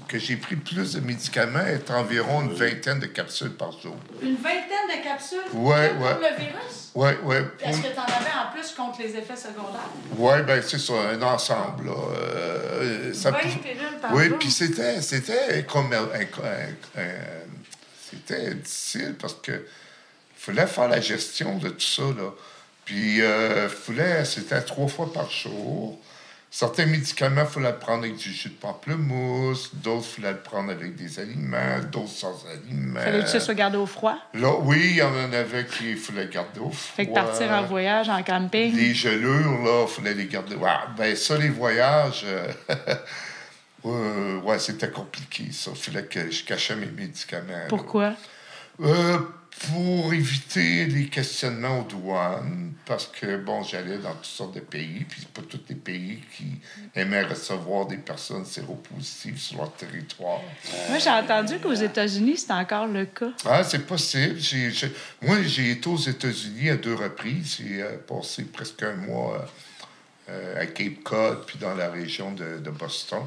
[0.09, 3.95] Que j'ai pris plus de médicaments est environ une vingtaine de capsules par jour.
[4.21, 5.37] Une vingtaine de capsules?
[5.53, 5.89] Ouais.
[5.89, 6.89] Pour le virus?
[6.95, 7.35] Oui, oui.
[7.61, 9.89] Est-ce que tu en avais en plus contre les effets secondaires?
[10.17, 11.85] Oui, ben c'est ça, un ensemble.
[11.85, 11.93] Là.
[12.17, 15.63] Euh, ça 20 peut- pilules par Oui, puis c'était, c'était,
[18.09, 19.65] c'était difficile parce que
[20.35, 22.01] fallait faire la gestion de tout ça.
[22.01, 22.31] Là.
[22.85, 25.99] Puis, euh, fallait, c'était trois fois par jour.
[26.51, 30.39] Certains médicaments, il fallait le prendre avec du jus de pamplemousse, d'autres, il fallait le
[30.39, 32.99] prendre avec des aliments, d'autres sans aliments.
[32.99, 34.17] Fallait que ça soit gardé au froid?
[34.33, 36.95] Là, oui, il y en avait qui fallait garder au froid.
[36.95, 38.75] Fait que partir en voyage, en camping?
[38.75, 40.55] Les gelures, là, il fallait les garder.
[40.55, 42.51] Ouais, ben ça, les voyages, euh,
[44.41, 45.69] ouais, c'était compliqué, ça.
[45.75, 47.67] Il fallait que je cachais mes médicaments.
[47.67, 48.13] Pourquoi?
[48.81, 49.19] Euh,
[49.67, 55.05] pour éviter les questionnements aux douanes, parce que, bon, j'allais dans toutes sortes de pays,
[55.07, 56.45] puis pas tous les pays qui
[56.95, 60.39] aimaient recevoir des personnes séropositives sur leur territoire.
[60.87, 63.31] Moi, j'ai entendu qu'aux États-Unis, c'est encore le cas.
[63.45, 64.39] Ah, c'est possible.
[65.21, 67.57] Moi, j'ai été aux États-Unis à deux reprises.
[67.59, 69.45] J'ai euh, passé presque un mois euh,
[70.29, 73.23] euh, à Cape Cod, puis dans la région de, de Boston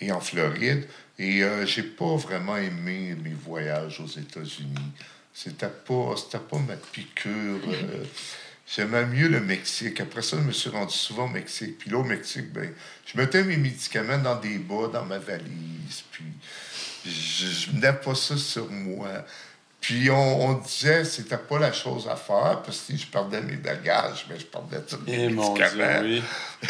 [0.00, 0.86] et en Floride.
[1.18, 4.92] Et euh, j'ai pas vraiment aimé mes voyages aux États-Unis.
[5.34, 7.60] C'était pas, c'était pas ma piqûre.
[7.68, 8.04] euh,
[8.70, 9.98] J'aimais mieux le Mexique.
[10.00, 11.78] Après ça, je me suis rendu souvent au Mexique.
[11.78, 12.70] Puis là, au Mexique, ben,
[13.06, 16.04] je mettais mes médicaments dans des bas, dans ma valise.
[16.12, 16.24] Puis
[17.06, 19.24] je, je menais pas ça sur moi.
[19.80, 23.40] Puis on, on disait que c'était pas la chose à faire, parce que je perdais
[23.40, 26.00] mes bagages, mais je perdais tous mes Eh mon Dieu, médicaments.
[26.02, 26.22] oui.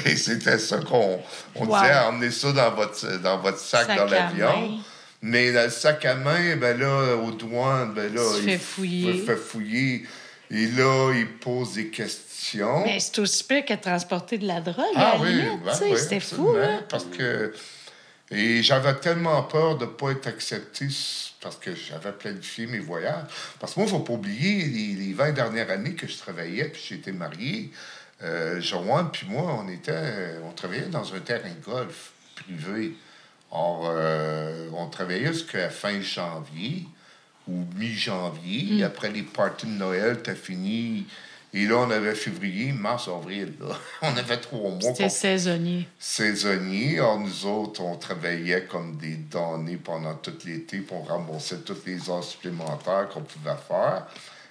[0.04, 1.18] Et c'était ça qu'on
[1.54, 1.80] on Wow.
[1.80, 4.78] disait, emmenez ça dans votre, dans votre sac, Sac dans l'avion.
[5.22, 9.22] Mais dans le sac à main, ben là, aux douanes, ben là, il fais fouiller.
[9.24, 10.06] fait fouiller.
[10.50, 12.84] Et là, il pose des questions.
[12.84, 15.96] Mais c'est aussi pire que de transporter de la drogue, Ah à oui, ben oui,
[15.98, 16.80] C'était fou, là.
[16.88, 17.52] Parce que.
[18.30, 20.86] Et j'avais tellement peur de ne pas être accepté
[21.40, 23.26] parce que j'avais planifié mes voyages.
[23.60, 26.16] Parce que moi, il ne faut pas oublier les, les 20 dernières années que je
[26.16, 27.70] travaillais, puis j'étais marié.
[28.22, 32.94] Euh, Joanne puis moi, on était, on travaillait dans un terrain de golf privé.
[33.50, 36.86] Or, euh, on travaillait jusqu'à fin janvier
[37.46, 38.84] ou mi-janvier.
[38.84, 41.06] Après les parties de Noël, tu as fini
[41.54, 43.54] Et là, on avait février, mars, avril.
[43.60, 43.74] Là.
[44.02, 44.80] On avait trois mois.
[44.82, 45.88] C'était saisonnier.
[45.98, 46.98] saisonnier.
[46.98, 51.86] Alors, nous autres, on travaillait comme des damnés pendant tout l'été, puis on remboursait toutes
[51.86, 54.06] les heures supplémentaires qu'on pouvait faire.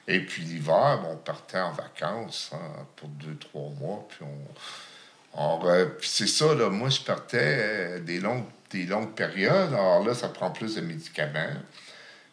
[0.08, 4.08] Et puis l'hiver, ben, on partait en vacances hein, pour deux, trois mois.
[4.10, 5.40] Puis on.
[5.40, 9.74] alors, euh, puis c'est ça, là, moi, je partais euh, des, longues, des longues périodes.
[9.74, 11.54] Alors là, ça prend plus de médicaments.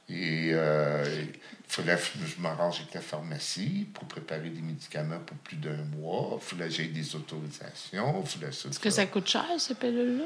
[0.08, 5.36] Et euh, il fallait que je m'arrange avec la pharmacie pour préparer des médicaments pour
[5.38, 6.38] plus d'un mois.
[6.40, 8.22] Il fallait que j'aie des autorisations.
[8.22, 10.24] Est-ce que ça coûte cher, ces pilules-là?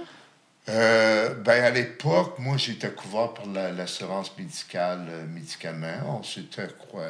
[0.68, 6.22] Euh, ben, à l'époque, moi, j'étais couvert par la- l'assurance médicale euh, médicaments.
[6.22, 7.04] C'était quoi,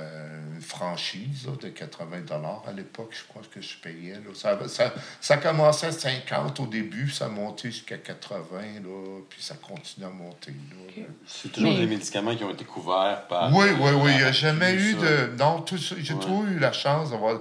[0.55, 2.19] une franchise là, de 80
[2.67, 4.15] à l'époque, je crois que je payais.
[4.15, 4.31] Là.
[4.35, 9.43] Ça, ça, ça commençait à 50 au début, ça a monté jusqu'à 80, là, puis
[9.43, 10.53] ça continue à monter.
[10.97, 11.03] Là.
[11.27, 13.55] C'est toujours Mais- des médicaments qui ont été couverts par.
[13.55, 14.11] Oui, oui, oui.
[14.13, 14.99] Il n'y a jamais eu ça.
[15.01, 15.37] de.
[15.39, 15.95] Non, tout ça.
[15.99, 16.21] J'ai Ouais.
[16.21, 17.41] toujours eu la chance d'avoir.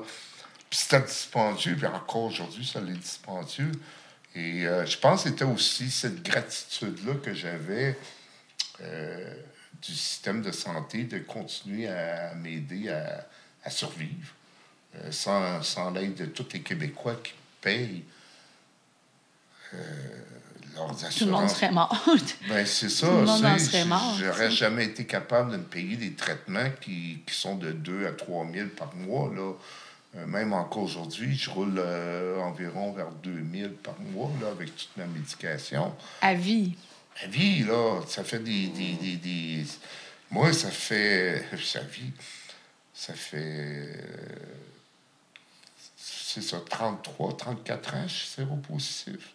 [0.69, 3.71] Puis c'était dispendieux, puis encore aujourd'hui, ça l'est dispendieux.
[4.38, 7.97] Et euh, je pense que c'était aussi cette gratitude-là que j'avais
[8.84, 9.34] euh,
[9.82, 13.28] du système de santé de continuer à m'aider à,
[13.63, 14.32] à survivre
[14.95, 18.04] euh, sans, sans l'aide de tous les Québécois qui payent
[20.76, 21.15] leurs assurances.
[21.17, 22.06] Tout le monde serait mort.
[22.47, 23.08] Ben, c'est ça.
[23.08, 26.69] Tout le monde en serait mort, J'aurais jamais été capable de me payer des traitements
[26.80, 29.32] qui, qui sont de 2 à 3 000 par mois.
[29.36, 29.54] Là.
[30.17, 34.75] Euh, même encore aujourd'hui, je roule euh, environ vers 2 000 par mois là, avec
[34.75, 35.93] toute ma médication.
[36.21, 36.75] à vie.
[37.21, 38.67] La vie, là, ça fait des.
[38.67, 39.65] des, des, des-
[40.32, 41.45] Moi, ça fait.
[41.63, 42.12] Sa vie,
[42.93, 43.38] ça fait.
[43.38, 43.95] euh,
[45.97, 49.34] C'est ça, 33, 34 ans, je suis séropositif.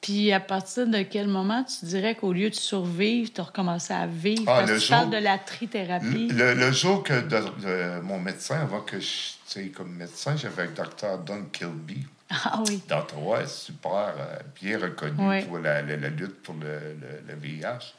[0.00, 3.92] Puis à partir de quel moment tu dirais qu'au lieu de survivre, tu as recommencé
[3.92, 4.44] à vivre?
[4.46, 6.28] Ah, Parce le que tu parles jour- de la trithérapie.
[6.28, 7.62] Le, le jour que de-
[7.96, 12.06] de mon médecin, avant que je, tu sais, comme médecin, j'avais le docteur Don Kilby
[12.30, 12.80] Ah oui.
[12.88, 15.44] d'Ottawa, super euh, bien reconnu Oui.
[15.46, 17.94] pour la, la- la lutte pour le, le- le VIH.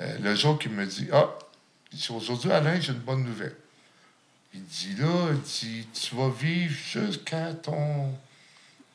[0.00, 1.28] Euh, le jour qu'il me dit Ah,
[2.10, 3.54] aujourd'hui, Alain, j'ai une bonne nouvelle.
[4.54, 8.12] Il dit là, il dit, tu vas vivre jusqu'à ton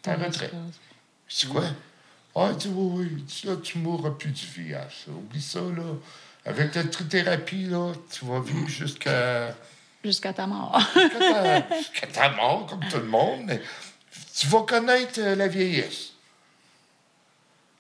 [0.02, 0.54] ta retraite.
[1.30, 1.64] Je dis quoi?
[2.36, 3.08] Ah, il dit oui, oui.
[3.18, 5.10] Il dit, là, tu mourras plus du VIH.
[5.10, 5.84] Oublie ça, là.
[6.46, 9.56] Avec la trithérapie, là, tu vas vivre jusqu'à
[10.04, 10.78] Jusqu'à ta mort.
[11.78, 13.62] jusqu'à ta, mort, comme tout le monde, mais
[14.36, 16.12] tu vas connaître euh, la vieillesse.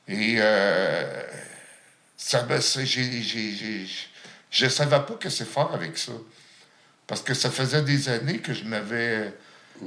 [0.07, 1.23] Et euh,
[2.15, 6.13] ça, ben, je ne savais pas que c'est fort avec ça.
[7.07, 9.33] Parce que ça faisait des années que je m'avais,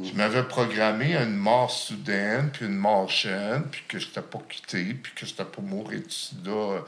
[0.02, 4.22] je m'avais programmé à une mort soudaine, puis une mort jeune, puis que je n'étais
[4.22, 6.80] pas quitté, puis que je n'étais pas mourir du sida euh,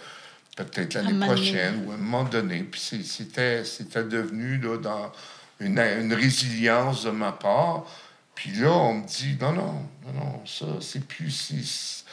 [0.56, 2.62] peut-être l'année prochaine ou à un moment donné.
[2.62, 5.12] Puis c'était, c'était devenu là, dans
[5.60, 7.86] une, une résilience de ma part.
[8.34, 11.30] Puis là, on me dit, non, non, non, non, ça, c'est plus...
[11.30, 12.04] C'est,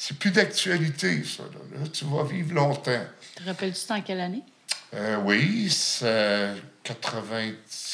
[0.00, 1.42] c'est plus d'actualité, ça.
[1.42, 1.80] Là.
[1.80, 3.04] Là, tu vas vivre longtemps.
[3.34, 4.44] Te rappelles-tu en quelle année?
[4.94, 6.54] Euh, oui, c'est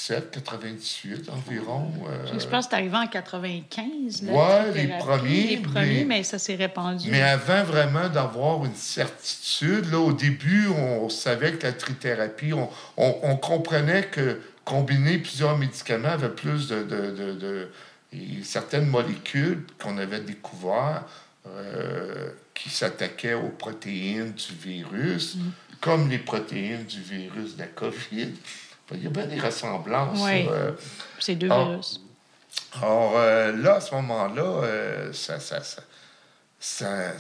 [0.09, 1.91] 97, 98 environ.
[2.09, 4.23] euh, Je pense que c'est arrivé en 95.
[4.23, 7.09] la Ouais, les premiers, Les premiers, mais- mais, ça s'est répandu.
[7.11, 12.69] Mais avant vraiment d'avoir une certitude, là, au début, on savait que la trithérapie, on,
[12.97, 17.69] on- on comprenait que combiner plusieurs médicaments avait plus de, de- de-
[18.43, 21.05] certaines molécules qu'on avait découvertes
[21.47, 25.37] euh, qui s'attaquaient aux protéines du virus,
[25.81, 28.31] comme les protéines du virus de la COVID.
[28.93, 30.19] Il y a bien des ressemblances.
[30.21, 30.47] Oui.
[30.51, 30.73] euh,
[31.19, 31.65] C'est deux Ah.
[31.65, 32.01] virus.
[32.83, 35.83] alors euh, là, à ce moment-là, euh, ça, ça, ça,
[36.61, 37.19] ça-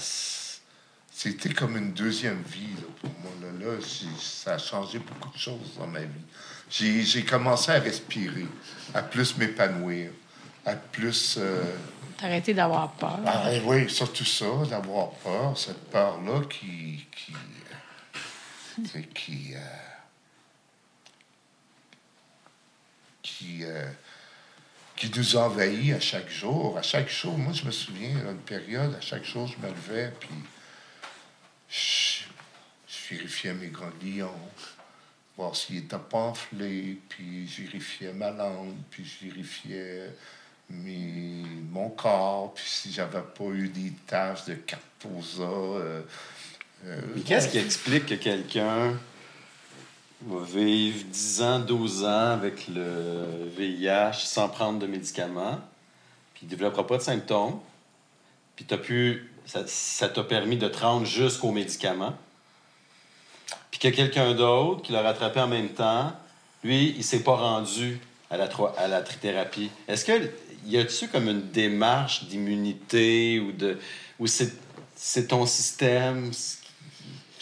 [1.10, 3.30] c'était comme une deuxième vie là, pour moi.
[3.40, 3.78] Là, Là,
[4.20, 7.04] ça a changé beaucoup de choses dans ma vie.
[7.04, 8.46] J'ai commencé à respirer,
[8.92, 10.10] à plus m'épanouir,
[10.66, 11.36] à plus...
[11.38, 11.62] euh,
[12.20, 13.18] arrêté d'avoir peur.
[13.26, 17.06] ah, eh oui, surtout ça, d'avoir peur, cette peur-là qui...
[17.16, 17.32] qui,
[18.96, 19.58] euh, qui, euh,
[23.24, 23.84] qui, euh,
[24.94, 26.78] qui nous envahit à chaque jour.
[26.78, 29.72] À chaque jour, moi, je me souviens, à une période, à chaque jour, je me
[29.72, 30.28] levais, puis
[31.68, 32.24] je,
[32.86, 34.30] je vérifiais mes ganglions,
[35.36, 40.10] voir s'ils n'étaient pas enflés, puis je vérifiais ma langue, puis je vérifiais
[40.70, 45.42] mes, mon corps, puis si j'avais pas eu des taches de carposa.
[45.42, 46.02] euh,
[46.86, 48.96] euh, Mais qu'est-ce qui explique que quelqu'un
[50.26, 55.58] va vivre 10 ans, 12 ans avec le VIH sans prendre de médicaments,
[56.34, 57.58] puis il ne développera pas de symptômes,
[58.56, 62.14] puis t'as pu, ça t'a permis de te rendre jusqu'aux médicaments,
[63.70, 66.12] puis que quelqu'un d'autre qui l'a rattrapé en même temps,
[66.62, 69.70] lui, il s'est pas rendu à la, à trithérapie.
[69.88, 70.30] Est-ce que
[70.66, 73.78] y a-tu comme une démarche d'immunité ou de
[74.18, 76.30] ou c'est ton système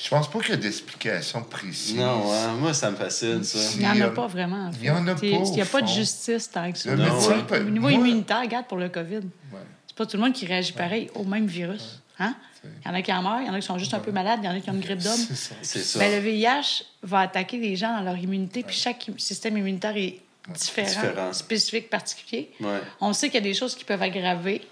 [0.02, 1.94] Je pense pas qu'il y a d'explication précise.
[1.96, 3.58] Non, ouais, moi ça me fascine ça.
[3.74, 4.66] Il n'y en a pas vraiment.
[4.66, 4.78] En fait.
[4.80, 6.90] il y en a pas, Il n'y a pas de justice tant que ça.
[6.90, 7.42] Le Non, médecin ouais.
[7.44, 9.16] peut- Au niveau moi- immunitaire, regarde pour le COVID.
[9.18, 9.58] Ouais.
[9.86, 12.00] C'est pas tout le monde qui réagit pareil au même virus.
[12.18, 12.34] Hein?
[12.64, 13.98] Il y en a qui en meurent, il y en a qui sont juste un
[14.00, 15.16] peu malades, il y en a qui ont une grippe d'homme.
[15.16, 15.54] C'est ça.
[15.62, 15.98] C'est ça.
[15.98, 20.20] Ben, le VIH va attaquer les gens dans leur immunité, puis chaque système immunitaire est
[20.54, 21.32] différent, Différent.
[21.32, 22.50] spécifique, particulier.
[22.60, 22.80] Ouais.
[23.00, 24.60] On sait qu'il y a des choses qui peuvent aggraver.
[24.60, 24.66] Tu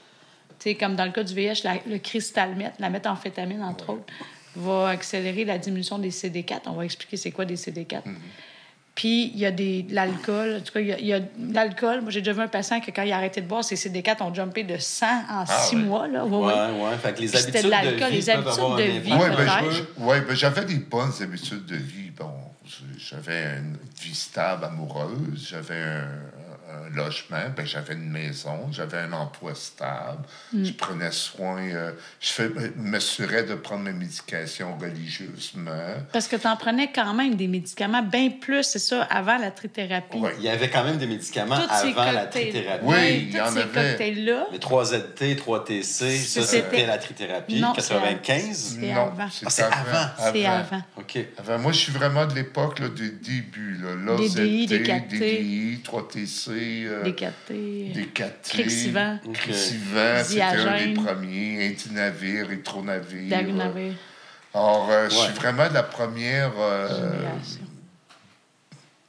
[0.71, 4.05] sais, comme dans le cas du VIH, la- le cristalmètre, la méthamphétamine, entre autres,
[4.57, 6.63] va accélérer la diminution des CD4.
[6.67, 8.03] On va expliquer c'est quoi des CD4.
[8.05, 8.15] Mm-hmm.
[8.95, 10.57] Puis, il y a des, de l'alcool.
[10.57, 12.03] En tout cas, il y a, a de l'alcool.
[12.03, 14.23] Moi, j'ai déjà vu un patient que quand il a arrêté de boire, ses CD4
[14.23, 15.83] ont jumpé de 100 en 6 ouais.
[15.83, 16.09] mois.
[16.09, 16.25] Là.
[16.25, 16.89] Ouais, Ouais, ouais.
[16.91, 16.97] ouais.
[16.99, 19.13] Fait que les Puis habitudes de de, l'alcool, les habitudes de vie.
[19.13, 22.11] Ouais, ben, ben, j'avais des bonnes habitudes de vie.
[22.11, 22.31] Bon,
[22.99, 26.09] j'avais une vie stable, amoureuse, j'avais un
[26.95, 30.65] logement, ben, j'avais une maison, j'avais un emploi stable, Mm.
[30.65, 35.95] je prenais soin, euh, je fais- m'assurais de prendre mes médications religieusement.
[36.13, 39.51] Parce que tu en prenais quand même des médicaments, bien plus, c'est ça, avant la
[39.51, 40.19] trithérapie.
[40.19, 40.35] Ouais.
[40.39, 42.85] Il y avait quand même des médicaments avant la trithérapie.
[42.85, 43.61] Oui, il y en avait.
[43.91, 47.61] cocktails-là, Les 3ZT, 3TC, ça, C'était- c'était la trithérapie.
[47.61, 48.77] Non, c'est 95?
[48.81, 49.29] C'est non, avant.
[49.31, 50.33] c'est Ah, c'est avant.
[50.33, 50.83] c'est avant.
[50.97, 51.19] OK.
[51.39, 53.79] Avant, moi, je suis vraiment de l'époque là, du début.
[53.81, 55.81] Là, Des DI, des l'AZT, 4T.
[56.61, 57.93] 3TC, euh, Des catés.
[57.95, 58.49] des 4T.
[58.51, 59.19] Crixivan.
[59.25, 59.33] Ok.
[59.35, 61.69] Crixivan, c'était un des premiers.
[61.69, 63.29] Intinavir, Rétronavir.
[63.31, 63.93] Dagunavir.
[64.55, 66.53] Alors, euh, je suis vraiment de la première...
[66.59, 66.99] euh.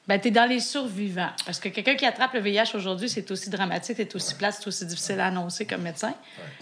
[0.08, 1.30] Ben, t'es dans les survivants.
[1.46, 4.66] Parce que quelqu'un qui attrape le VIH aujourd'hui, c'est aussi dramatique, c'est aussi plat, c'est
[4.68, 6.14] aussi difficile à annoncer comme médecin.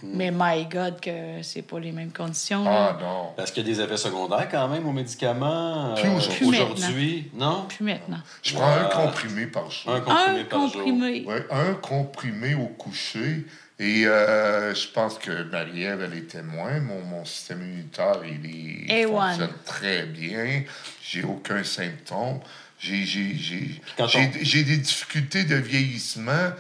[0.04, 2.66] Mais my God, que c'est pas les mêmes conditions.
[2.68, 2.98] Ah là.
[3.02, 3.30] non.
[3.38, 5.96] Parce qu'il y a des effets secondaires quand même aux médicaments.
[5.96, 6.48] Plus euh, aujourd'hui.
[6.48, 7.32] aujourd'hui.
[7.34, 7.66] Non?
[7.70, 8.20] Plus maintenant.
[8.44, 8.90] Je prends un Ouais.
[9.06, 9.94] comprimé par jour.
[9.94, 10.72] Un comprimé Un par jour.
[10.74, 11.24] comprimé.
[11.26, 13.46] Ouais, un comprimé au coucher.
[13.80, 16.82] Et euh, je pense que Marie-Ève, elle est témoin.
[16.82, 19.28] Mon, mon système immunitaire, il, est, il A1.
[19.30, 20.64] fonctionne très bien.
[21.02, 22.42] J'ai aucun symptôme.
[22.82, 26.52] J'ai, j'ai, j'ai, Quand j'ai, on- j'ai des difficultés de vieillissement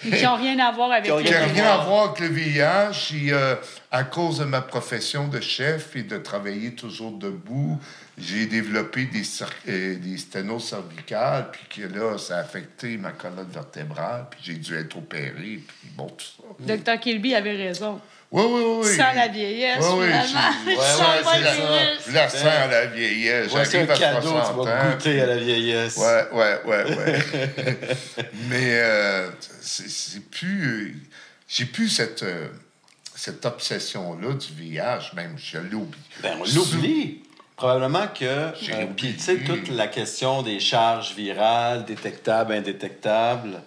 [0.00, 2.28] Qui n'ont rien à voir avec le qui n'a rien rien à voir avec le
[2.28, 3.14] VIH.
[3.26, 3.56] Et, euh,
[3.90, 7.80] à cause de ma profession de chef et de travailler toujours debout,
[8.16, 13.10] j'ai développé des, cer- euh, des sténoses cervicales, puis que là, ça a affecté ma
[13.10, 15.32] colonne vertébrale, puis j'ai dû être opéré,
[15.66, 16.44] puis bon, tout ça.
[16.60, 18.00] Docteur Kilby avait raison.
[18.36, 18.96] Oui, oui, oui.
[18.96, 20.40] Sans la vieillesse, Oui, oui, finalement.
[20.66, 23.46] j'ai- Sans ouais, c'est le la, la sang, la vieillesse.
[23.50, 25.96] Voici un J'arrive à cadeau, 60 tu vas goûter à la vieillesse.
[25.96, 27.76] Ouais, ouais, ouais, ouais.
[28.50, 31.00] Mais euh, c'est c'est plus.
[31.48, 32.48] J'ai plus cette, euh,
[33.14, 35.96] cette obsession-là du VIH, même, je l'oublie.
[36.20, 37.22] Ben, on l'oublie.
[37.56, 38.24] Probablement que.
[38.24, 38.50] Euh,
[38.96, 43.62] Puis, tu sais, toute la question des charges virales, détectables, indétectables.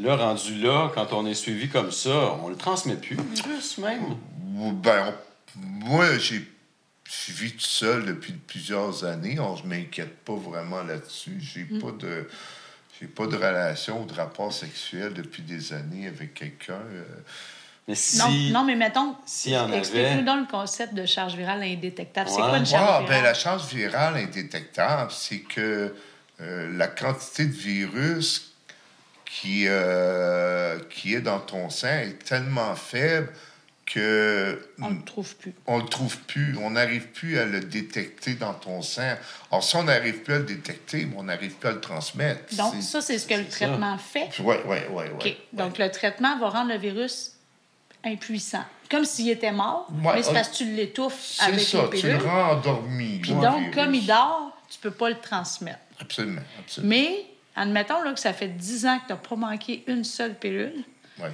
[0.00, 3.78] Là, rendu là, quand on est suivi comme ça, on le transmet plus, le virus
[3.78, 4.16] même.
[4.82, 5.14] Ben,
[5.56, 6.46] on- moi, j'ai
[7.08, 9.38] suivi tout seul depuis plusieurs années.
[9.40, 11.38] On, je m'inquiète pas vraiment là-dessus.
[11.40, 11.80] J'ai Mm.
[11.80, 12.28] pas de.
[13.00, 16.74] J'ai pas de relation ou de rapport sexuel depuis des années avec quelqu'un.
[16.92, 17.02] euh.
[17.88, 18.18] Mais si.
[18.52, 19.16] Non, non, mais mettons,
[19.54, 22.28] avait- explique-nous donc le concept de charge virale indétectable.
[22.28, 23.06] C'est quoi une charge Ah, virale?
[23.08, 25.94] ben, la charge virale indétectable, c'est que
[26.42, 28.49] euh, la quantité de virus
[29.32, 33.32] qui, euh, qui est dans ton sang est tellement faible
[33.86, 35.52] que On ne le trouve plus.
[35.66, 39.14] on le trouve plus, on n'arrive plus à le détecter dans ton sang.
[39.50, 42.54] Alors, si on n'arrive plus à le détecter, on n'arrive plus à le transmettre.
[42.56, 43.50] Donc, ça, c'est ce que le ça.
[43.66, 44.30] traitement fait.
[44.40, 45.04] Oui, oui, oui.
[45.14, 45.36] OK.
[45.52, 47.32] Donc, le traitement va rendre le virus
[48.04, 48.64] impuissant.
[48.90, 51.88] Comme s'il était mort, Ouais, mais c'est on- parce que tu l'étouffes C'est avec ça,
[51.92, 53.18] les tu le rends endormi.
[53.20, 53.74] Puis donc, virus.
[53.74, 55.78] comme il dort, tu peux pas le transmettre.
[56.00, 56.88] Absolument, absolument.
[56.90, 57.24] Mais,
[57.56, 60.84] admettons là, que ça fait 10 ans que tu n'as pas manqué une seule pilule,
[61.18, 61.30] Ouais.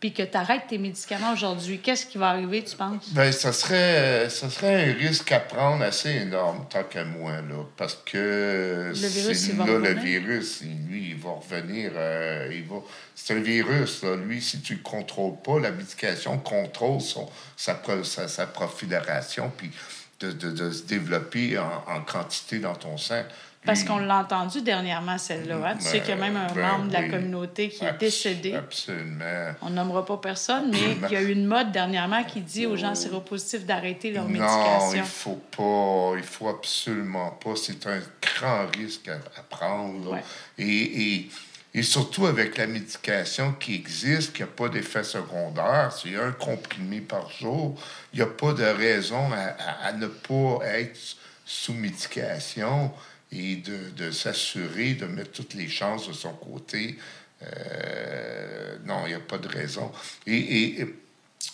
[0.00, 3.12] puis que tu arrêtes tes médicaments aujourd'hui, qu'est-ce qui va arriver, tu penses?
[3.12, 7.64] Ben, ça serait, ça serait un risque à prendre assez énorme, tant qu'à moi, là.
[7.76, 11.92] Parce que virus, va là, le virus, lui, il va revenir.
[11.94, 12.76] euh, il va...
[13.14, 14.16] C'est un virus, là.
[14.16, 19.50] Lui, si tu ne le contrôles pas, la médication contrôle son, sa, sa, sa prolifération,
[19.56, 19.70] puis
[20.20, 23.22] de, de, de se développer en, en quantité dans ton sang.
[23.66, 25.56] Parce qu'on l'a entendu dernièrement, celle-là.
[25.64, 25.76] hein?
[25.78, 28.54] Tu sais qu'il y a même un ben membre de la communauté qui est décédé.
[28.54, 29.52] Absolument.
[29.60, 32.76] On nommera pas personne, mais il y a eu une mode dernièrement qui dit aux
[32.76, 34.92] gens séropositifs d'arrêter leur Non, médication.
[34.94, 37.50] il faut pas, il faut absolument pas.
[37.54, 40.12] C'est un grand risque à, à prendre.
[40.14, 40.24] Ouais.
[40.56, 40.64] Et,
[41.16, 41.30] et,
[41.74, 47.00] et surtout avec la médication qui existe, qui n'a pas d'effet secondaire, c'est un comprimé
[47.02, 47.78] par jour,
[48.14, 49.36] il n'y a pas de raison à,
[49.84, 50.98] à- à ne pas être
[51.44, 52.90] sous médication
[53.32, 56.98] et de, de s'assurer de mettre toutes les chances de son côté
[57.42, 59.90] Euh, non, il n'y a pas de raison.
[60.26, 60.86] Et, et,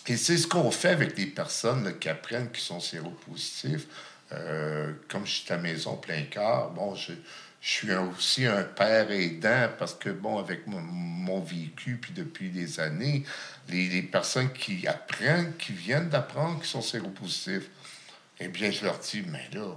[0.07, 3.87] et c'est ce qu'on fait avec les personnes qui apprennent qu'ils sont séropositifs.
[4.33, 7.13] Euh, comme je suis à maison plein quart, bon, je,
[7.59, 13.23] suis aussi un père aidant parce que, bon, avec mon, vécu, puis depuis des années,
[13.67, 17.69] les, les, personnes qui apprennent, qui viennent d'apprendre qu'ils sont séropositifs,
[18.39, 19.75] eh bien, je leur dis, mais là,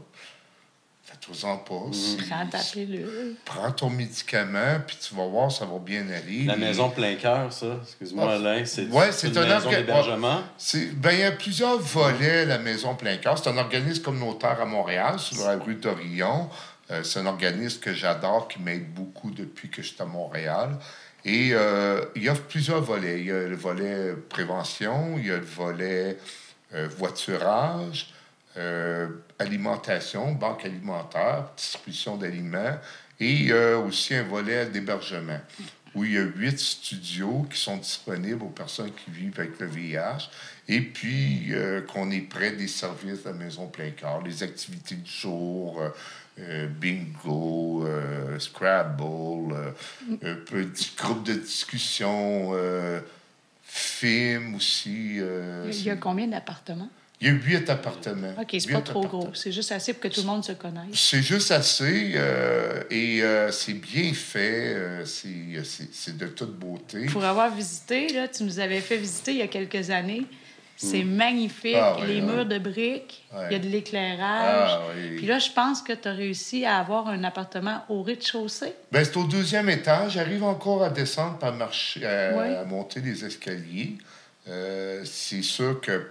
[1.21, 1.75] fais-toi-en pas.
[1.75, 2.29] Mm.
[2.29, 3.35] Prends ta pilule.
[3.45, 6.45] Prends ton médicament, puis tu vas voir, ça va bien aller.
[6.45, 10.43] La maison plein cœur, ça, excuse-moi, ah, Alain, c'est ouais, c'est une maison d'hébergement?
[10.95, 13.39] Ben, il y a plusieurs volets, la maison plein cœur.
[13.39, 16.49] C'est un organisme communautaire à Montréal, sur la rue d'Orillon.
[16.91, 20.77] Euh, c'est un organisme que j'adore, qui m'aide beaucoup depuis que je suis à Montréal.
[21.25, 23.21] Et euh, il y a plusieurs volets.
[23.21, 26.17] Il y a le volet prévention, il y a le volet
[26.75, 28.13] euh, voiturage,
[28.57, 29.09] euh,
[29.41, 32.79] alimentation, banque alimentaire, distribution d'aliments,
[33.19, 35.41] et a aussi un volet d'hébergement
[35.95, 39.67] où il y a huit studios qui sont disponibles aux personnes qui vivent avec le
[39.67, 40.31] VIH,
[40.69, 44.95] et puis euh, qu'on est près des services de la maison plein cœur, les activités
[44.95, 45.83] du jour,
[46.39, 47.85] euh, bingo,
[48.39, 49.75] Scrabble,
[50.23, 52.53] un petit groupe de discussion,
[53.63, 55.17] film aussi.
[55.17, 56.91] il y a combien d'appartements?
[57.23, 58.33] Il y a huit appartements.
[58.41, 59.29] OK, c'est pas trop gros.
[59.35, 60.95] C'est juste assez pour que tout le monde se connaisse.
[60.95, 64.75] C'est juste assez euh, et euh, c'est bien fait.
[64.75, 67.07] Euh, c'est de toute beauté.
[67.07, 70.25] Pour avoir visité, là, tu nous avais fait visiter il y a quelques années.
[70.79, 71.15] C'est hmm.
[71.15, 71.77] magnifique.
[71.77, 74.71] Ah, les murs de briques, il y a de l'éclairage.
[74.73, 78.73] Ah, Puis là, je pense que tu as réussi à avoir un appartement au rez-de-chaussée.
[78.91, 80.13] Bien, c'est au deuxième étage.
[80.13, 83.99] J'arrive encore à descendre, à marcher, à, à monter les escaliers.
[85.05, 86.03] c'est sûr que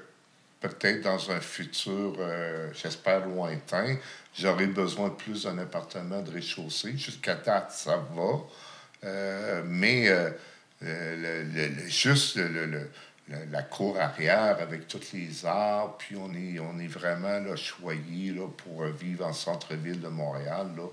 [0.59, 3.97] peut-être dans un futur, euh, j'espère lointain,
[4.37, 6.97] j'aurai besoin plus d'un appartement de rez-de-chaussée.
[6.97, 8.39] Jusqu'à date, ça va.
[9.05, 10.31] Euh, mais euh,
[10.81, 12.89] le, juste le,
[13.51, 18.33] la cour arrière avec tous les arbres, puis on est, on est vraiment là, choyé
[18.33, 20.67] là, pour vivre en centre-ville de Montréal.
[20.75, 20.87] Là.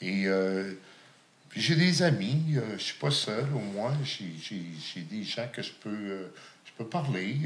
[0.00, 0.26] Et
[1.54, 5.72] j'ai des amis, je ne suis pas seul au moins, j'ai des gens que je
[5.72, 6.28] peux,
[6.64, 7.36] je peux parler.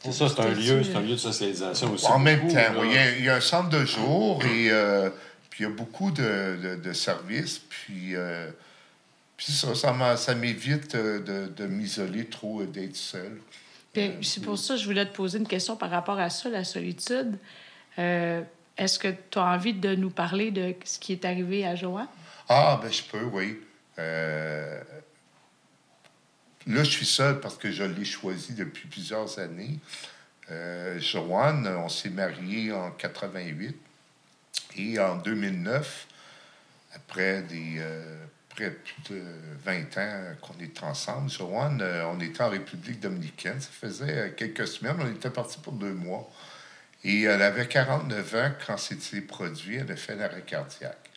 [0.00, 2.06] C'est ça, c'est un lieu, c'est un lieu de socialisation aussi.
[2.06, 5.10] En même temps, il, y a, un centre de jour et euh,
[5.50, 7.58] puis il y a beaucoup de, de, services.
[7.68, 8.48] Puis, euh,
[9.36, 13.40] puis ça, ça m'évite de, de m'isoler trop et d'être seul.
[14.22, 16.62] c'est pour ça que je voulais te poser une question par rapport à ça, la
[16.62, 17.36] solitude.
[17.98, 18.42] Euh,
[18.76, 22.06] est-ce que tu as envie de nous parler de ce qui est arrivé à Joanne?
[22.48, 23.58] Ah, ben je peux, oui.
[26.68, 29.78] Là, je suis seul parce que je l'ai choisi depuis plusieurs années.
[30.50, 33.74] Euh, Joanne, on s'est mariés en 88
[34.76, 36.06] et en 2009,
[36.94, 38.18] après des euh,
[38.50, 39.22] près de plus de
[39.64, 43.58] 20 ans qu'on est ensemble, Joanne, euh, on était en République dominicaine.
[43.62, 46.30] Ça faisait quelques semaines, on était partis pour deux mois.
[47.02, 49.76] Et elle avait 49 ans quand c'était produit.
[49.76, 51.10] Elle a fait l'arrêt cardiaque.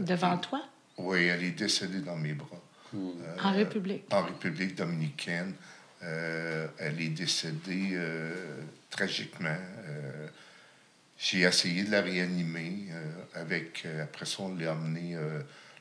[0.00, 0.62] Devant toi?
[0.98, 2.60] Oui, elle est décédée dans mes bras.
[2.94, 4.04] Euh, en République.
[4.10, 5.54] En République dominicaine.
[6.02, 8.32] Euh, elle est décédée euh,
[8.90, 9.56] tragiquement.
[11.18, 12.88] J'ai essayé de la réanimer.
[13.34, 15.16] avec, après ça, on l'a emmenée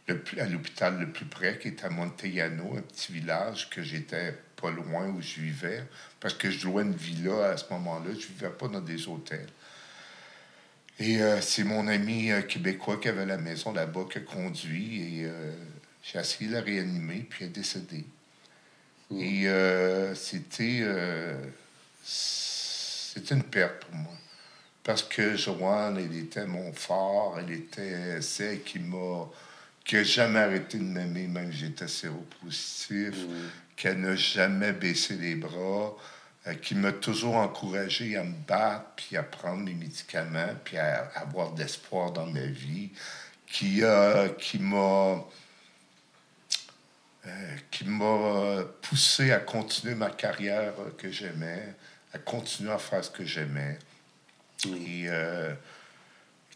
[0.07, 4.71] à l'hôpital le plus près, qui est à Montellano, un petit village que j'étais pas
[4.71, 5.83] loin où je vivais,
[6.21, 8.11] parce que je louais une villa à ce moment-là.
[8.13, 9.49] Je vivais pas dans des hôtels.
[10.99, 15.19] Et c'est mon ami québécois qui avait la maison là-bas qui a conduit.
[15.19, 15.29] Et
[16.05, 18.05] j'ai essayé de la réanimer, puis elle est décédée.
[19.09, 19.19] Hmm.
[19.19, 21.37] Et euh, c'était, euh,
[22.03, 24.13] c'était une perte pour moi.
[24.83, 29.27] Parce que Joanne, elle était mon phare, elle était celle qui m'a
[29.85, 33.33] qui n'a jamais arrêté de m'aimer, même si j'étais séropositif, mmh.
[33.75, 35.95] qu'elle n'a jamais baissé les bras,
[36.47, 41.11] euh, qui m'a toujours encouragé à me battre, puis à prendre mes médicaments, puis à,
[41.15, 42.89] avoir de l'espoir dans ma vie,
[43.45, 45.17] qui, a qui m'a euh,
[47.71, 51.75] qui m'a poussé à continuer ma carrière que j'aimais,
[52.13, 53.77] à continuer à faire ce que j'aimais.
[54.65, 55.53] Et euh,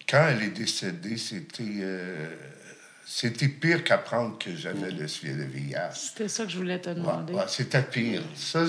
[0.07, 2.35] quand elle est décédée, c'était euh,
[3.05, 5.91] c'était pire qu'apprendre que j'avais le, le VIH.
[5.93, 7.33] C'était ça que je voulais te demander.
[7.47, 8.21] c'était pire.
[8.35, 8.65] Ça,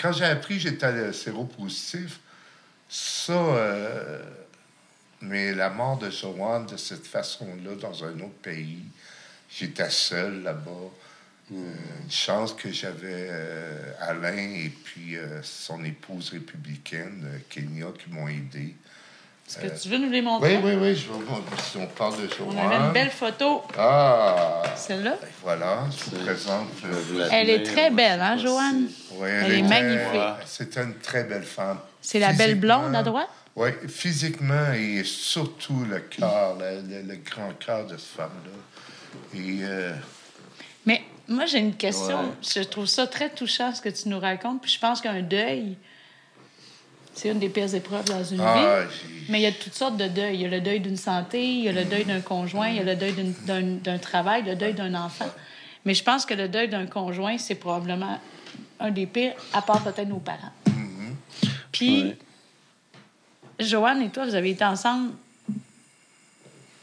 [0.00, 2.18] quand j'ai appris que j'étais séropositif,
[2.88, 3.54] ça.
[5.20, 8.82] mais la mort de Joanne de cette façon-là, dans un autre pays,
[9.50, 10.90] j'étais seul là-bas.
[11.54, 11.74] Euh,
[12.04, 18.28] une chance que j'avais euh, Alain et puis euh, son épouse républicaine, Kenya, qui m'ont
[18.28, 18.74] aidé.
[19.46, 20.56] Est-ce que tu veux nous les montrer?
[20.56, 20.96] Oui, oui, oui.
[20.96, 23.62] Je vais, si on parle de On avait une belle photo.
[23.76, 24.62] Ah!
[24.76, 25.18] Celle-là?
[25.42, 26.68] Voilà, je vous présente.
[27.30, 28.88] Elle est très belle, hein, Joanne?
[29.12, 30.46] Oui, elle, est magnifique.
[30.46, 31.78] C'est une très belle femme.
[32.00, 33.28] C'est la belle blonde à droite?
[33.54, 39.38] Oui, physiquement et surtout le cœur, le, le, grand cœur de cette femme-là.
[39.38, 39.92] Et.
[41.28, 42.18] Moi, j'ai une question.
[42.42, 44.60] Je trouve ça très touchant, ce que tu nous racontes.
[44.62, 45.76] Puis je pense qu'un deuil,
[47.14, 48.88] c'est une des pires épreuves dans une ah, vie.
[49.28, 50.36] Mais il y a toutes sortes de deuils.
[50.36, 52.76] Il y a le deuil d'une santé, il y a le deuil d'un conjoint, il
[52.76, 53.14] y a le deuil
[53.46, 55.30] d'un travail, le deuil d'un enfant.
[55.84, 58.18] Mais je pense que le deuil d'un conjoint, c'est probablement
[58.80, 60.52] un des pires, à part peut-être nos parents.
[60.68, 61.48] Mm-hmm.
[61.72, 62.14] Puis,
[63.58, 65.12] Joanne et toi, vous avez été ensemble.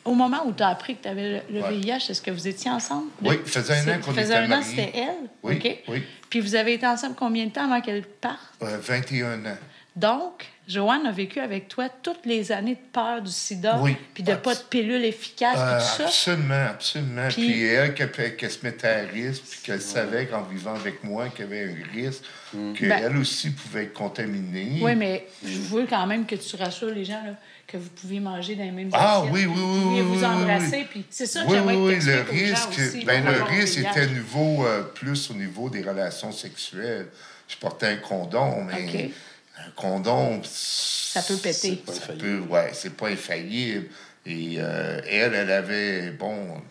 [0.05, 2.71] Au moment où tu as appris que tu avais le, VIH, est-ce que vous étiez
[2.71, 3.09] ensemble?
[3.21, 5.29] Oui, ça faisait un an qu'on était faisait un an, c'était elle?
[5.43, 6.03] Oui, oui.
[6.29, 8.39] Puis vous avez été ensemble combien de temps avant qu'elle parte?
[8.61, 9.57] 21 euh, ans.
[9.95, 13.81] Donc, Joanne a vécu avec toi toutes les années de peur du sida,
[14.13, 16.03] puis de pas de pilule efficace, tout euh, ça.
[16.05, 17.27] Absolument, absolument.
[17.29, 21.45] Puis, elle, qu'elle se mettait à risque, puis qu'elle savait qu'en vivant avec moi, qu'il
[21.45, 22.23] y avait un risque,
[22.53, 22.73] mm.
[22.73, 24.79] qu'elle ben aussi pouvait être contaminée.
[24.81, 27.33] Oui, mais je veux quand même que tu rassures les gens, là,
[27.69, 30.01] que vous pouviez manger dans les mêmes Ah oui, oui, oui.
[30.01, 33.43] Vous vous embrasser, puis c'est ça que j'aimerais oui, que le risque, aussi, ben, le
[33.43, 37.07] risque était nouveau, euh, plus au niveau des relations sexuelles.
[37.47, 39.11] Je portais un condom, mais
[39.57, 40.41] un condom.
[40.43, 41.83] Ça peut péter.
[41.87, 43.87] Ça peut, ouais, c'est pas infaillible.
[44.25, 46.61] Et euh, elle, elle avait, bon,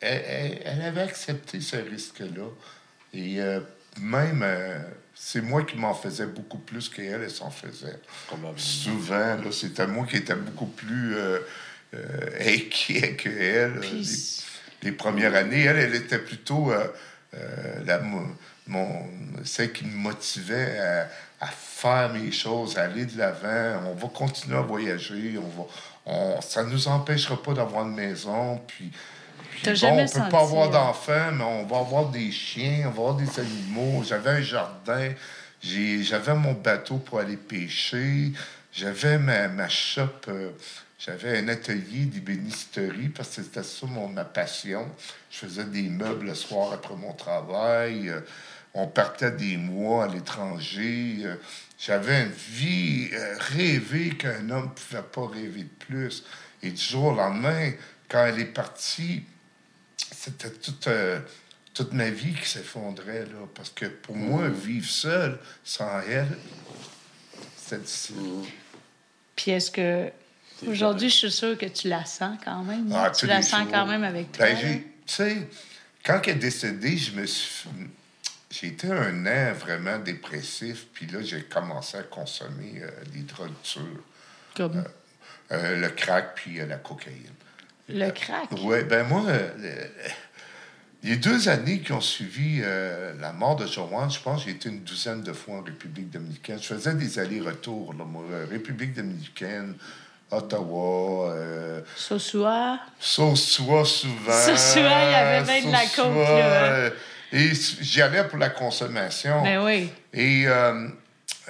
[0.00, 2.48] elle, elle, avait accepté ce risque-là.
[3.12, 3.60] Et euh,
[4.00, 4.78] même, euh,
[5.14, 7.98] c'est moi qui m'en faisais beaucoup plus qu'elle, elle s'en faisait.
[8.56, 11.16] Souvent, là, c'était moi qui étais beaucoup plus
[12.40, 13.78] inquiet qu'elle.
[13.80, 14.02] Les,
[14.82, 16.72] les, premières années, elle, elle était plutôt
[17.32, 18.00] la,
[18.66, 19.08] mon,
[19.44, 21.08] celle qui me motivait à
[21.44, 23.90] à faire mes choses, à aller de l'avant.
[23.90, 25.38] On va continuer à voyager.
[25.38, 25.68] On va,
[26.06, 28.58] on, ça ne nous empêchera pas d'avoir une maison.
[28.66, 28.90] Puis,
[29.62, 32.90] bon, on ne peut pas avoir euh, d'enfants, mais on va avoir des chiens, on
[32.90, 34.02] va avoir des animaux.
[34.04, 35.12] J'avais un jardin.
[35.64, 38.32] J'avais mon bateau pour aller pêcher.
[38.72, 40.08] J'avais ma, ma shop.
[40.28, 40.50] Euh,
[40.98, 44.90] j'avais un atelier d'ébénisterie parce que c'était ça mon, ma passion.
[45.30, 48.10] Je faisais des meubles le soir après mon travail.
[48.10, 48.20] Euh,
[48.74, 51.18] on partait des mois à l'étranger.
[51.24, 51.36] Euh,
[51.78, 56.24] j'avais une vie rêvée qu'un homme ne pouvait pas rêver de plus.
[56.62, 57.72] Et du jour au lendemain,
[58.08, 59.24] quand elle est partie,
[60.24, 61.20] c'était toute, euh,
[61.74, 63.26] toute ma vie qui s'effondrait.
[63.26, 64.52] Là, parce que pour moi, mm.
[64.52, 66.38] vivre seul, sans elle,
[67.56, 68.16] c'était difficile.
[68.16, 68.44] Mm.
[69.36, 70.10] Puis est-ce que
[70.66, 72.90] aujourd'hui, je suis sûre que tu la sens quand même?
[72.94, 74.46] Ah, tu la sens quand même avec toi.
[74.46, 75.48] Ben, tu sais,
[76.04, 77.68] quand elle est décédée, je me suis
[78.50, 83.50] j'ai été un an vraiment dépressif, puis là, j'ai commencé à consommer euh, des drogues
[83.64, 84.04] dures.
[84.54, 84.76] Comme?
[84.76, 84.84] Euh,
[85.50, 87.34] euh, le crack puis la cocaïne.
[87.88, 88.48] Le crack?
[88.62, 89.24] oui, ben moi,
[91.02, 92.62] les deux années qui ont suivi
[93.20, 96.10] la mort de Joanne, je pense que j'ai été une douzaine de fois en République
[96.10, 96.58] dominicaine.
[96.60, 97.94] Je faisais des allers-retours,
[98.50, 99.74] République dominicaine,
[100.30, 101.32] Ottawa.
[101.32, 102.80] Euh, Sosua.
[102.98, 104.32] Sosua, souvent.
[104.32, 106.94] Sosua, il y avait même de la coke,
[107.32, 109.42] et j'y allais pour la consommation.
[109.42, 109.90] Ben oui.
[110.12, 110.88] Et euh,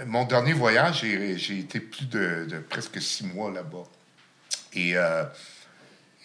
[0.07, 3.85] mon dernier voyage, j'ai été plus de, presque six mois là-bas.
[4.73, 5.25] Et, euh,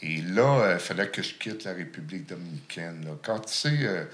[0.01, 3.05] et là, il fallait que je quitte la République dominicaine.
[3.21, 4.05] Quand tu sais, euh,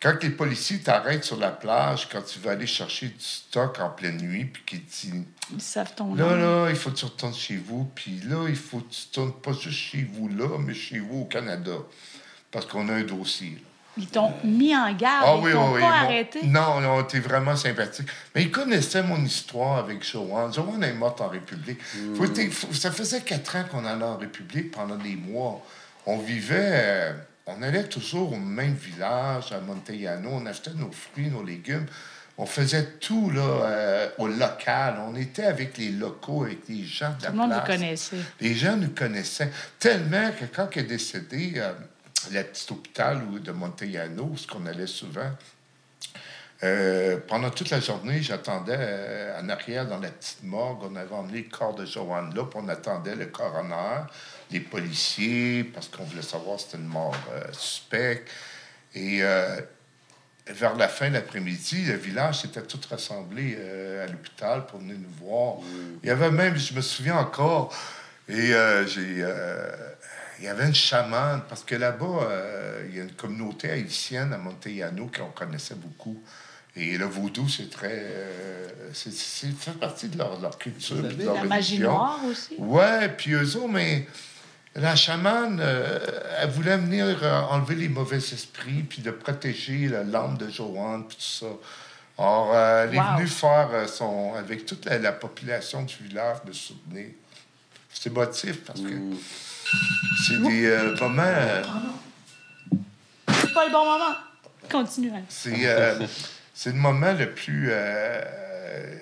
[0.00, 3.90] quand les policiers t'arrêtent sur la plage, quand tu vas aller chercher du stock en
[3.90, 5.24] pleine nuit, puis qu'ils disent.
[5.52, 7.90] Ils savent ton Là, là, il faut que tu retournes chez vous.
[7.94, 11.20] Puis là, il faut que tu tournes pas juste chez vous là, mais chez vous
[11.20, 11.76] au Canada.
[12.50, 13.58] Parce qu'on a un dossier.
[13.98, 15.24] Ils t'ont mis en garde.
[15.26, 16.40] Ah, ils t'ont pas arrêté.
[16.44, 18.06] Non, non, t'es vraiment sympathique.
[18.34, 20.52] Mais ils connaissaient mon histoire avec Joanne.
[20.52, 21.80] Joanne est morte en République.
[21.96, 22.72] Hmm.
[22.72, 25.60] ça faisait quatre ans qu'on allait en République pendant des mois.
[26.06, 26.70] On vivait...
[26.72, 27.12] Euh,
[27.46, 30.30] on allait toujours au même village, à Montellano.
[30.32, 31.86] On achetait nos fruits, nos légumes.
[32.36, 34.96] On faisait tout là, euh, au local.
[35.08, 38.16] On était avec les locaux, avec les gens de la Tout le monde nous connaissait.
[38.40, 39.50] Les gens nous connaissaient.
[39.78, 41.54] Tellement que quand elle est décédée...
[41.56, 41.72] Euh,
[42.30, 45.30] le petit hôpital de Montellano, ce qu'on allait souvent.
[46.64, 50.80] Euh, pendant toute la journée, j'attendais euh, en arrière dans la petite morgue.
[50.90, 54.06] On avait emmené le corps de Joanne là, puis on attendait le coroner,
[54.50, 58.28] les policiers, parce qu'on voulait savoir si c'était une mort euh, suspecte.
[58.94, 59.20] Et
[60.48, 63.56] vers la fin de l'après-midi, le village s'était tout rassemblé
[64.02, 65.56] à l'hôpital pour venir nous voir.
[65.58, 65.98] Mm.
[66.02, 67.72] Il y avait même, je me souviens encore,
[68.28, 68.52] et
[68.86, 69.24] j'ai
[70.38, 74.32] il y avait une chamane, parce que là-bas, euh, il y a une communauté haïtienne
[74.32, 76.22] à Montellano qu'on connaissait beaucoup.
[76.76, 77.90] Et le vaudou, c'est très.
[77.92, 80.96] euh, c'est, c'est- fait partie de leur, leur culture.
[80.96, 81.90] Vous avez de leur La magie religion.
[81.92, 82.54] noire aussi?
[82.58, 84.06] Ouais, puis eux autres, mais
[84.76, 85.98] la chamane, euh,
[86.40, 91.04] elle voulait venir euh, enlever les mauvais esprits, puis de protéger la lampe de Joanne,
[91.08, 91.46] puis tout ça.
[92.16, 93.16] Alors, euh, elle est Wow.
[93.16, 94.34] venue faire euh, son.
[94.34, 97.06] avec toute la, la population du village me soutenir.
[97.92, 99.16] C'est motif parce que Mm.
[100.26, 101.22] C'est des euh, moments.
[101.24, 101.62] euh,
[103.40, 104.14] C'est pas le bon moment.
[104.70, 105.12] Continue.
[105.28, 106.06] C'est euh,
[106.54, 107.68] c'est le moment le plus.
[107.70, 108.94] euh, euh,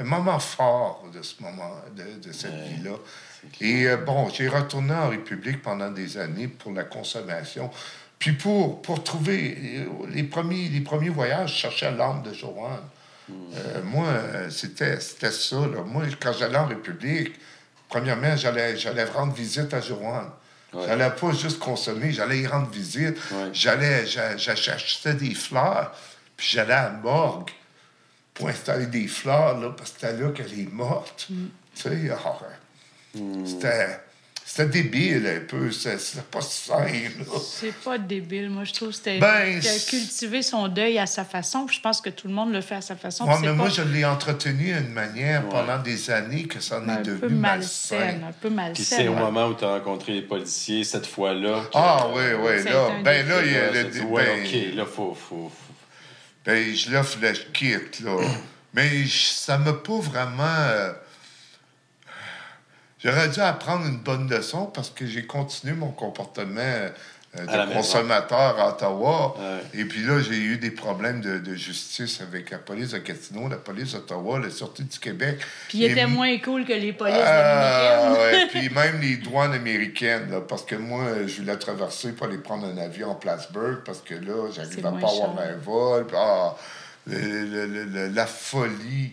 [0.00, 2.92] un moment fort de ce moment, de, de cette Ouais, vie-là.
[3.60, 7.70] Et euh, bon, j'ai retourné en République pendant des années pour la consommation.
[8.18, 12.80] Puis pour, pour trouver les premiers, les premiers voyages, je cherchais l'âme de Joanne.
[13.30, 14.06] Euh, moi,
[14.50, 15.56] c'était c'était ça.
[15.56, 15.82] Là.
[15.86, 17.34] Moi, quand j'allais en République,
[17.90, 20.30] premièrement, j'allais j'allais rendre visite à Joanne.
[20.72, 20.84] Ouais.
[20.86, 23.16] J'allais pas juste consommer, j'allais y rendre visite.
[23.32, 23.50] Ouais.
[23.52, 25.92] J'allais, j'a- j'a- j'achetais des fleurs,
[26.36, 27.50] puis j'allais à la morgue
[28.32, 31.26] pour installer des fleurs, là, parce que c'était là qu'elle est morte.
[31.28, 31.46] Mm.
[31.74, 34.00] Tu sais, euh, c'était,
[34.52, 35.96] c'était débile un peu, c'était,
[36.28, 37.38] pas sain, là.
[37.40, 38.50] C'est pas débile.
[38.50, 41.66] Moi, je trouve que c'était Ben, cultiver son deuil à sa façon.
[41.66, 43.26] Puis je pense que tout le monde le fait à sa façon.
[43.28, 45.50] Ouais, mais moi, je l'ai entretenu d'une manière Ouais.
[45.50, 47.96] pendant des années que ça en un est peu devenu malsain.
[47.98, 48.24] malsaine.
[48.28, 51.62] Un peu Puis c'est au moment où tu as rencontré les policiers, cette fois-là.
[51.72, 53.82] Ah, oui, oui, là, un ben là, il y a Ouais, le...
[53.82, 55.14] ça dit, ouais, ben, OK, là, faut...
[55.14, 55.52] faut, faut-
[56.44, 58.16] Ben, je l'offre le quitte, là.
[58.74, 60.92] Mais je- ça m'a pas vraiment.
[63.02, 66.90] J'aurais dû apprendre une bonne leçon parce que j'ai continué mon comportement euh,
[67.34, 67.72] de maison.
[67.72, 69.36] consommateur à Ottawa.
[69.38, 69.80] Ouais.
[69.80, 73.48] Et puis là, j'ai eu des problèmes de, de justice avec la police de Gatineau,
[73.48, 75.38] la police d'Ottawa, la Sûreté du Québec.
[75.68, 79.16] Puis il Et était m- moins cool que les polices ah, ouais, puis même les
[79.16, 83.14] douanes américaines, là, parce que moi, je voulais traverser pour aller prendre un avion en
[83.14, 86.06] Plattsburgh, parce que là, j'arrivais à pas avoir un vol.
[86.06, 86.56] puis, ah,
[87.06, 89.12] le- le- le- le- la folie,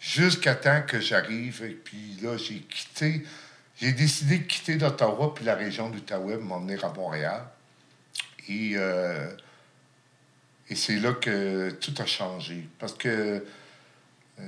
[0.00, 1.62] jusqu'à temps que j'arrive.
[1.64, 3.24] Et puis là, j'ai quitté,
[3.80, 7.44] j'ai décidé de quitter d'Ottawa, puis la région d'Outaouais, pour m'emmener à Montréal.
[8.48, 9.30] Et, euh,
[10.68, 12.68] et c'est là que tout a changé.
[12.78, 13.44] Parce que
[14.40, 14.44] euh,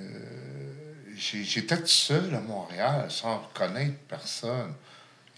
[1.17, 4.75] j'étais seul à Montréal, sans connaître personne.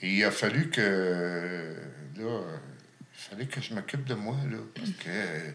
[0.01, 1.77] Et il a fallu que.
[2.19, 4.59] Il fallait que je m'occupe de moi, là.
[4.75, 5.55] Parce que.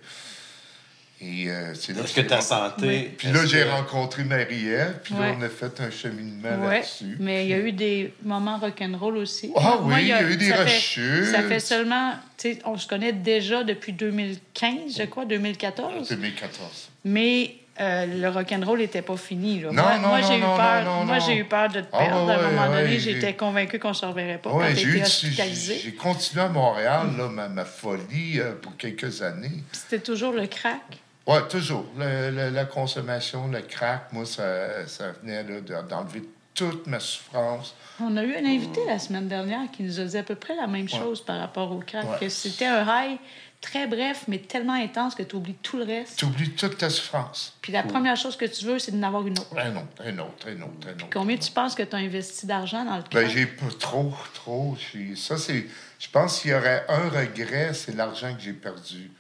[1.19, 2.87] Et euh, c'est là Est-ce que ta santé...
[2.87, 3.09] Oui.
[3.17, 5.31] Puis là, j'ai que- rencontré Marie-Ève, puis Ouais.
[5.31, 7.17] là, on a fait un cheminement Ouais, là-dessus.
[7.19, 9.51] mais il y a eu des moments rock'n'roll aussi.
[9.55, 11.25] Ah Moi, oui, il y a eu des ça fait- rechutes.
[11.31, 16.07] Ça fait seulement, tu sais, on se connaît déjà depuis 2015, je crois, 2014.
[16.09, 16.89] 2014.
[17.05, 19.59] Mais euh, le rock'n'roll n'était pas fini.
[19.61, 19.71] Là.
[19.71, 20.83] Non, moi, non, moi, non, j'ai eu peur.
[20.83, 22.29] non, non, moi, j'ai eu peur de te Ah, perdre.
[22.29, 25.01] à un moment ouais, donné, j'ai- j'étais convaincue qu'on ne se reverrait pas Ouais, j'ai
[25.01, 25.79] hospitalisé.
[25.83, 29.49] J'ai continué à Montréal, là, ma, ma folie euh, pour quelques années.
[29.71, 30.81] Puis C'était toujours le crack.
[31.27, 31.85] Oui, toujours.
[31.97, 36.23] Le- le- la consommation, le crack, moi, ça, ça venait d'enlever
[36.53, 37.75] toute ma souffrance.
[37.99, 40.55] On a eu un invité la semaine dernière qui nous a dit à peu près
[40.55, 42.09] la même chose par rapport au crack.
[42.09, 42.17] Ouais.
[42.21, 43.19] Que c'était un high
[43.59, 46.17] très bref, mais tellement intense que tu oublies tout le reste.
[46.17, 47.53] Tu oublies toute ta souffrance.
[47.61, 49.57] Puis la première chose que tu veux, c'est d'en avoir une autre.
[49.57, 51.07] Un autre, un autre, un autre, un autre.
[51.11, 53.29] Combien tu penses que tu as investi d'argent dans le Ben, crack?
[53.29, 54.77] j'ai pas trop, trop.
[55.15, 55.65] Ça, c'est.
[55.99, 59.11] Je pense qu'il y aurait un regret, c'est l'argent que j'ai perdu.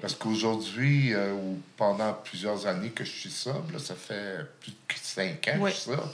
[0.00, 4.72] Parce qu'aujourd'hui, euh, ou pendant plusieurs années que je suis sobre, là, ça fait plus
[4.72, 6.10] de cinq ans que je suis sobre.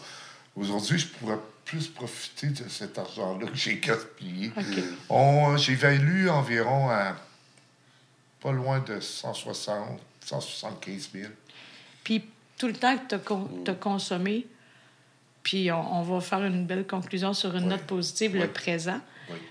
[0.56, 4.50] Aujourd'hui, je pourrais plus profiter de cet argent-là que j'ai gaspillé.
[4.56, 4.64] OK.
[5.08, 7.16] On- J'ai valu environ à
[8.40, 11.30] pas loin de 160, 175 000.
[12.04, 12.24] Puis
[12.58, 14.46] tout le temps que tu as, consommé,
[15.42, 17.68] puis on, on va faire une belle conclusion sur une Oui.
[17.70, 19.00] note positive, le présent.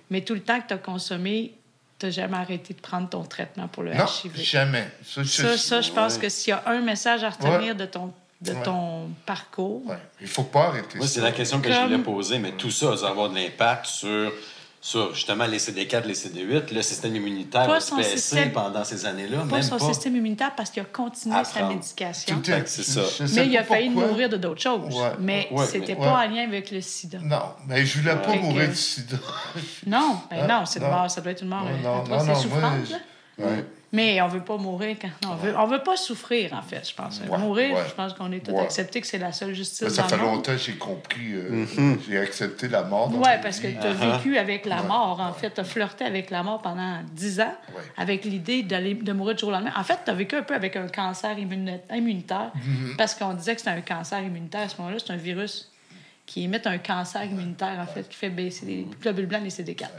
[0.10, 1.54] Mais tout le temps que tu as consommé,
[2.02, 4.36] tu n'as jamais arrêté de prendre ton traitement pour le Non, HIV.
[4.42, 4.90] jamais.
[5.06, 6.22] Ça, je- Ça, ça, je pense Ouais.
[6.22, 7.74] que s'il y a un message à retenir Ouais.
[7.76, 8.64] de ton, de Ouais.
[8.64, 9.98] ton parcours, Ouais.
[10.20, 13.08] Il faut pas arrêter c'est la question que je voulais poser, mais tout ça va
[13.08, 14.32] avoir de l'impact sur,
[14.84, 18.52] sur justement les CD4, les CD8, le système immunitaire Pas va se son baisser système-
[18.52, 19.38] pendant ces années-là.
[19.40, 19.86] pas même son pas.
[19.86, 22.42] système immunitaire parce qu'il a continué sa médication.
[22.42, 23.02] Tout c'est ça.
[23.36, 24.10] Mais il a failli pourquoi.
[24.10, 24.96] mourir de d'autres choses.
[24.96, 25.12] Ouais.
[25.20, 26.28] Mais Ouais, c'était mais- pas ouais.
[26.28, 27.20] en lien avec le sida.
[27.22, 29.18] Non, mais je voulais pas mourir que- du sida.
[29.86, 30.92] Non, ben non, c'est une non.
[30.92, 31.64] mort, ça doit être une mort.
[31.64, 32.72] Non, euh, non, non, souffrante, moi,
[33.38, 33.46] là?
[33.46, 33.66] Ouais.
[33.94, 35.10] Mais on veut pas mourir quand.
[35.30, 37.22] On veut, on veut pas souffrir, en fait, je pense.
[37.28, 37.84] Ouais, mourir, ouais.
[37.90, 38.62] je pense qu'on est tous Ouais.
[38.62, 39.82] acceptés que c'est la seule justice.
[39.82, 40.36] Mais ça dans fait le monde.
[40.36, 41.34] longtemps que j'ai compris.
[41.34, 41.98] euh, Mm-hmm.
[42.08, 43.10] J'ai accepté la mort.
[43.10, 44.16] dans Oui, parce que tu as Uh-huh.
[44.18, 44.88] vécu avec la Ouais.
[44.88, 45.54] mort, en fait.
[45.54, 47.82] Tu as flirté avec la mort pendant 10 ans, Ouais.
[47.98, 49.74] avec l'idée d'aller de mourir du jour au lendemain.
[49.76, 52.96] En fait, tu as vécu un peu avec un cancer immuni- immunitaire, Mm-hmm.
[52.96, 55.00] parce qu'on disait que c'était un cancer immunitaire à ce moment-là.
[55.06, 55.70] C'est un virus
[56.26, 59.90] qui émettent un cancer immunitaire, en fait, qui fait baisser les globules blancs, les CD4.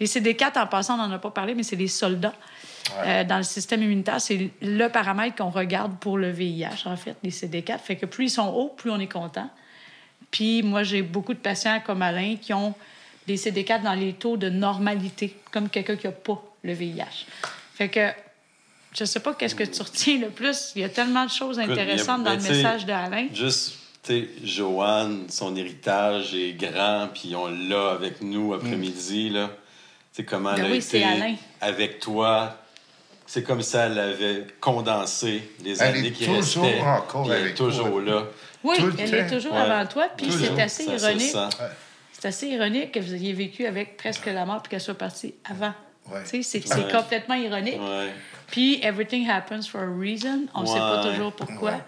[0.00, 2.34] Les CD4, en passant, on n'en a pas parlé, mais c'est les soldats
[3.04, 4.20] euh, dans le système immunitaire.
[4.20, 7.78] C'est le paramètre qu'on regarde pour le VIH, en fait, les CD4.
[7.78, 9.50] Fait que plus ils sont hauts, plus on est content.
[10.30, 12.74] Puis moi, j'ai beaucoup de patients comme Alain qui ont
[13.26, 17.26] des CD4 dans les taux de normalité, comme quelqu'un qui n'a pas le VIH.
[17.74, 18.08] Fait que
[18.94, 20.72] je sais pas qu'est-ce que tu retiens le plus.
[20.76, 23.26] Il y a tellement de choses intéressantes a- dans le ben, sais, message d'Alain.
[23.34, 29.50] Juste, tu sais, Joanne, son héritage est grand, puis on l'a avec nous après-midi, là.
[30.18, 31.34] Sais, comment Ben elle a oui, c'est été Alain.
[31.60, 32.58] avec toi.
[33.24, 36.80] C'est comme ça elle avait condensé les Elle années est qui toujours restaient.
[36.80, 38.02] encore puis elle est toujours toi.
[38.02, 38.22] là.
[38.64, 39.60] Oui, tout elle est toujours Ouais.
[39.60, 40.08] avant toi.
[40.16, 40.56] Puis Toujours.
[40.56, 41.36] c'est assez ironique.
[42.12, 45.34] C'est assez ironique que vous ayez vécu avec presque la mort puis qu'elle soit partie
[45.48, 45.72] avant.
[46.10, 46.24] Ouais.
[46.24, 46.90] Tu sais, c'est c'est Ouais.
[46.90, 47.78] complètement ironique.
[48.50, 50.46] Puis everything happens for a reason.
[50.52, 51.70] On ne sait pas toujours pourquoi.
[51.72, 51.82] Ouais.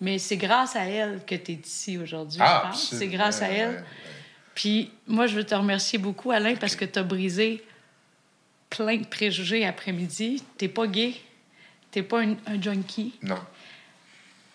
[0.00, 2.94] Mais c'est grâce à elle que tu es ici aujourd'hui, Ah, je pense.
[2.98, 3.84] C'est grâce à elle.
[4.54, 7.64] Puis moi, je veux te remercier beaucoup, Alain, parce que tu as brisé
[8.68, 10.42] plein de préjugés après-midi.
[10.58, 11.14] T'es pas gay.
[11.90, 13.14] T'es pas un junkie.
[13.22, 13.38] Non.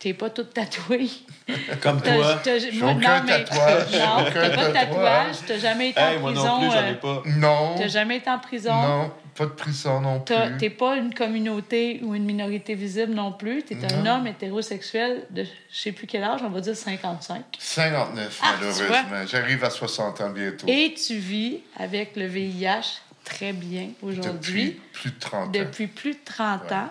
[0.06, 1.10] T'es pas toute tatouée.
[1.82, 2.40] Comme toi.
[2.44, 5.36] t'as- moi, aucun non, mais- tatouage, Non, t'as pas de tatouage.
[5.48, 6.46] T'as jamais été Hey, en moi prison.
[6.46, 7.24] non plus, j'en euh, ai pas.
[7.26, 7.76] Non.
[7.76, 8.74] T'as jamais été en prison?
[8.76, 10.58] Non, pas de prison non T'as- plus.
[10.58, 13.64] T'es pas une communauté ou une minorité visible non plus?
[13.64, 17.44] T'es un homme hétérosexuel de je sais plus quel âge, on va dire 55.
[17.58, 19.26] 59, Ah, malheureusement.
[19.26, 20.68] J'arrive à 60 ans bientôt.
[20.70, 25.50] Et tu vis avec le VIH très bien Depuis aujourd'hui, plus de 30 ans.
[25.52, 26.90] depuis plus de 30 ans.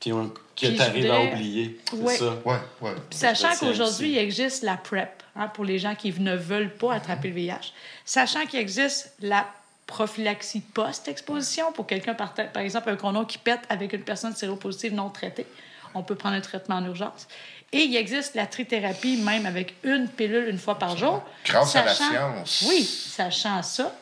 [0.00, 1.80] Puis on- que je t'arrives à voudrais- oublier.
[1.90, 2.16] C'est Ouais.
[2.16, 2.34] ça.
[2.44, 2.92] Ouais, ouais.
[3.08, 6.94] Puis Sachant qu'aujourd'hui, il existe la PrEP hein, pour les gens qui ne veulent pas
[6.94, 7.72] attraper le VIH.
[8.04, 9.46] Sachant qu'il existe la
[9.86, 14.94] prophylaxie post-exposition pour quelqu'un, par, par exemple, un condom qui pète avec une personne séropositive
[14.94, 15.46] non traitée.
[15.94, 17.26] On peut prendre un traitement en urgence.
[17.72, 21.22] Et il existe la trithérapie, même avec une pilule une fois par jour.
[21.44, 22.64] Grâce à la science.
[22.68, 23.94] Oui, sachant ça,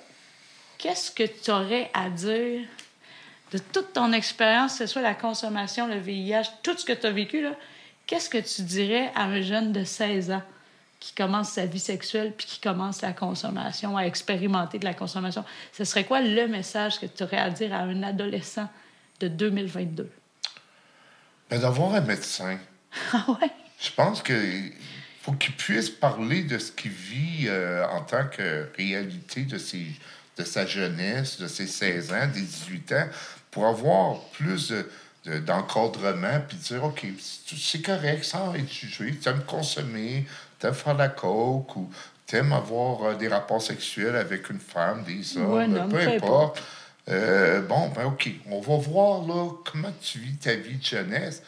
[0.78, 2.60] qu'est-ce que tu aurais à dire
[3.52, 7.06] de toute ton expérience, que ce soit la consommation, le VIH, tout ce que tu
[7.06, 7.52] as vécu, là,
[8.06, 10.42] qu'est-ce que tu dirais à un jeune de 16 ans
[11.00, 15.44] qui commence sa vie sexuelle puis qui commence la consommation, à expérimenter de la consommation?
[15.72, 18.68] Ce serait quoi le message que tu aurais à dire à un adolescent
[19.20, 20.10] de 2022?
[21.50, 22.58] Ben, d'avoir un médecin.
[23.12, 23.50] Ah ouais?
[23.80, 24.34] Je pense que
[25.22, 29.86] faut qu'il puisse parler de ce qu'il vit euh, en tant que réalité de, ses,
[30.38, 33.08] de sa jeunesse, de ses 16 ans, des 18 ans,
[33.50, 34.88] pour avoir plus de-
[35.24, 37.06] de- d'encadrement, puis dire, OK,
[37.56, 40.26] c'est correct, sans être jugé, t'aimes consommer,
[40.58, 41.90] t'aimes faire la coke, ou
[42.26, 46.62] t'aimes avoir euh, des rapports sexuels avec une femme, des hommes, peu importe.
[47.08, 51.42] Euh, bon, ben OK, on va voir là comment tu vis ta vie de jeunesse,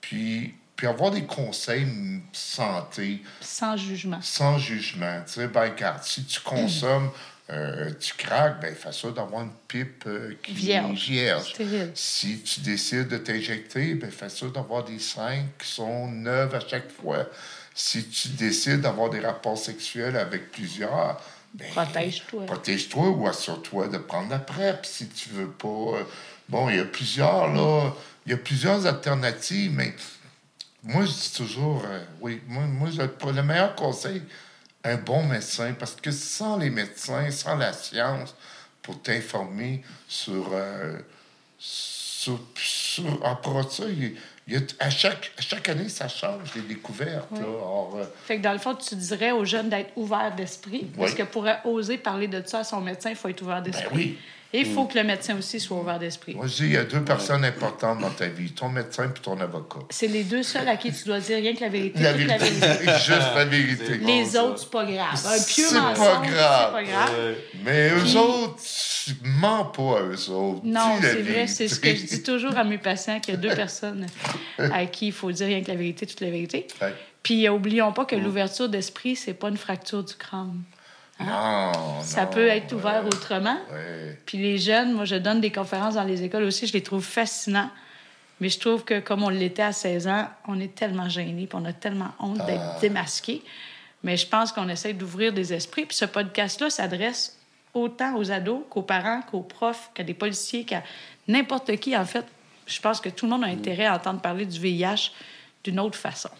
[0.00, 1.86] puis, puis avoir des conseils
[2.32, 4.20] santé Sans jugement.
[4.22, 5.20] sans jugement.
[5.26, 7.10] Tu sais, ben, regarde, si tu consommes,
[7.50, 10.52] euh, tu craques, ben, fais ça d'avoir une pipe euh, qui
[11.10, 11.52] Vierge.
[11.94, 16.60] Si tu décides de t'injecter, ben, fais ça d'avoir des seins qui sont neuves à
[16.66, 17.26] chaque fois.
[17.74, 21.20] Si tu décides d'avoir des rapports sexuels avec plusieurs,
[21.54, 22.46] ben, Protège-toi.
[22.46, 25.68] Protège-toi ou assure-toi de prendre la PrEP si tu veux pas.
[25.68, 26.04] euh,
[26.48, 27.92] Bon, il y a plusieurs, là.
[28.26, 29.94] Il y a plusieurs alternatives, mais
[30.82, 34.22] moi, je dis toujours, euh, oui, moi, moi je- pour le meilleur conseil,
[34.84, 38.34] un bon médecin, parce que sans les médecins, sans la science,
[38.82, 40.98] pour t'informer sur, euh,
[41.58, 44.16] sur, sur- propos de ça, il,
[44.48, 47.30] y a, à, chaque, à chaque année, ça change, les découvertes.
[47.32, 47.38] là.
[47.38, 50.90] Alors, euh, Fait que dans le fond, tu dirais aux jeunes d'être ouverts d'esprit.
[50.96, 51.16] Parce Oui.
[51.18, 53.86] que pour oser parler de ça à son médecin, il faut être ouvert d'esprit.
[53.90, 54.18] Ben oui.
[54.52, 56.34] Et il faut que le médecin aussi soit ouvert d'esprit.
[56.34, 59.20] moi, je dis, il y a deux personnes importantes dans ta vie, ton médecin et
[59.20, 59.78] ton avocat.
[59.90, 62.00] C'est les deux seuls à qui tu dois dire rien que la vérité.
[62.02, 62.56] La vérité,
[63.04, 63.98] juste la vérité.
[63.98, 65.24] Les autres, c'est pas grave.
[65.24, 66.66] Un pieux C'est pas mensonge, grave.
[66.66, 67.10] c'est pas grave.
[67.16, 67.36] Ouais.
[67.64, 68.56] Mais eux Puis- autres,
[69.04, 70.60] tu mens pas à eux autres.
[70.64, 71.46] Non, c'est vrai.
[71.46, 74.06] C'est ce que je dis toujours à mes patients, qu'il y a deux personnes
[74.58, 76.66] à qui il faut dire rien que la vérité, toute la vérité.
[76.82, 76.92] Ouais.
[77.22, 78.24] Puis, euh, oublions pas que Mm.
[78.24, 80.62] l'ouverture d'esprit, c'est pas une fracture du crâne.
[81.26, 83.58] Non, Ça non, peut être ouvert ouais, autrement.
[83.72, 84.18] ouais.
[84.26, 87.04] Puis les jeunes, moi, je donne des conférences dans les écoles aussi, je les trouve
[87.04, 87.70] fascinants.
[88.40, 91.58] Mais je trouve que comme on l'était à 16 ans, on est tellement gênés, puis
[91.60, 92.46] on a tellement honte Ah.
[92.46, 93.42] d'être démasqué.
[94.02, 95.84] Mais je pense qu'on essaie d'ouvrir des esprits.
[95.84, 97.36] Puis ce podcast-là s'adresse
[97.74, 100.82] autant aux ados qu'aux parents, qu'aux profs, qu'à des policiers, qu'à
[101.28, 101.94] n'importe qui.
[101.94, 102.24] En fait,
[102.66, 105.12] je pense que tout le monde a intérêt à entendre parler du VIH
[105.64, 106.30] d'une autre façon.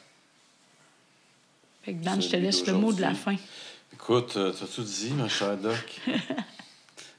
[1.83, 3.37] Fait que Dan, je te laisse le mot de la fin.
[4.03, 6.01] Écoute, euh, t'as tout dit, ma chère Doc.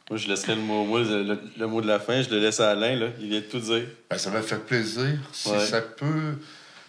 [0.10, 2.40] moi, je laisserai le mot, moi, le, le- le mot de la fin, je le
[2.40, 3.08] laisse à Alain, là.
[3.20, 3.84] Il vient de tout dire.
[4.10, 5.18] Ben, ça m'a fait plaisir.
[5.32, 5.60] Si Ouais.
[5.66, 6.38] ça peut,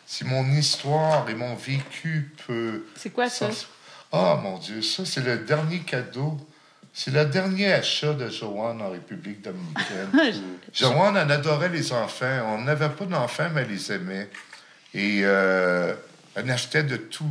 [0.06, 2.84] si mon histoire et mon vécu peut.
[2.96, 3.50] C'est quoi ça?
[4.12, 6.36] Oh mon Dieu, ça, c'est le dernier cadeau.
[6.94, 10.42] C'est le dernier achat de Joanne en République dominicaine.
[10.74, 12.42] Joanne, elle adorait les enfants.
[12.48, 14.28] On n'avait pas d'enfants, mais elle les aimait.
[14.92, 15.94] Et euh,
[16.34, 17.24] elle achetait de tout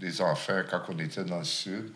[0.00, 1.90] des enfants quand on était dans le sud.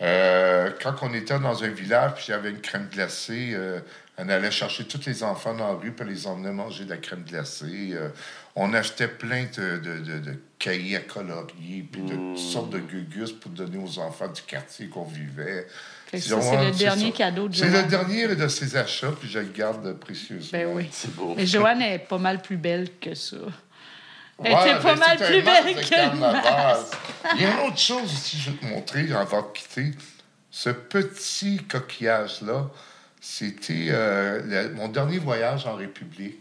[0.00, 3.80] Euh, quand on était dans un village, puis il y avait une crème glacée, euh,
[4.16, 6.98] elle allait chercher tous les enfants dans la rue, puis les emmenait manger de la
[6.98, 7.90] crème glacée.
[7.92, 8.08] Euh,
[8.54, 12.78] on achetait plein de, de, de, de cahiers à colorier, puis de toutes sortes de
[12.78, 15.66] gugus pour donner aux enfants du quartier qu'on vivait.
[16.12, 17.18] C'est le dernier ça.
[17.18, 20.58] cadeau de C'est le dernier de ses achats, puis je le garde précieusement.
[20.58, 20.88] Ben oui.
[20.92, 21.34] C'est beau.
[21.36, 23.36] Mais Joanne est pas mal plus belle que ça.
[24.44, 26.42] Elle Ouais, était pas mal plus belle que le carnaval.
[26.44, 26.94] masque.
[27.34, 29.90] Il y a une autre chose aussi, je vais te montrer avant de quitter.
[30.50, 32.70] Ce petit coquillage-là,
[33.20, 36.36] c'était euh, mon dernier voyage en République.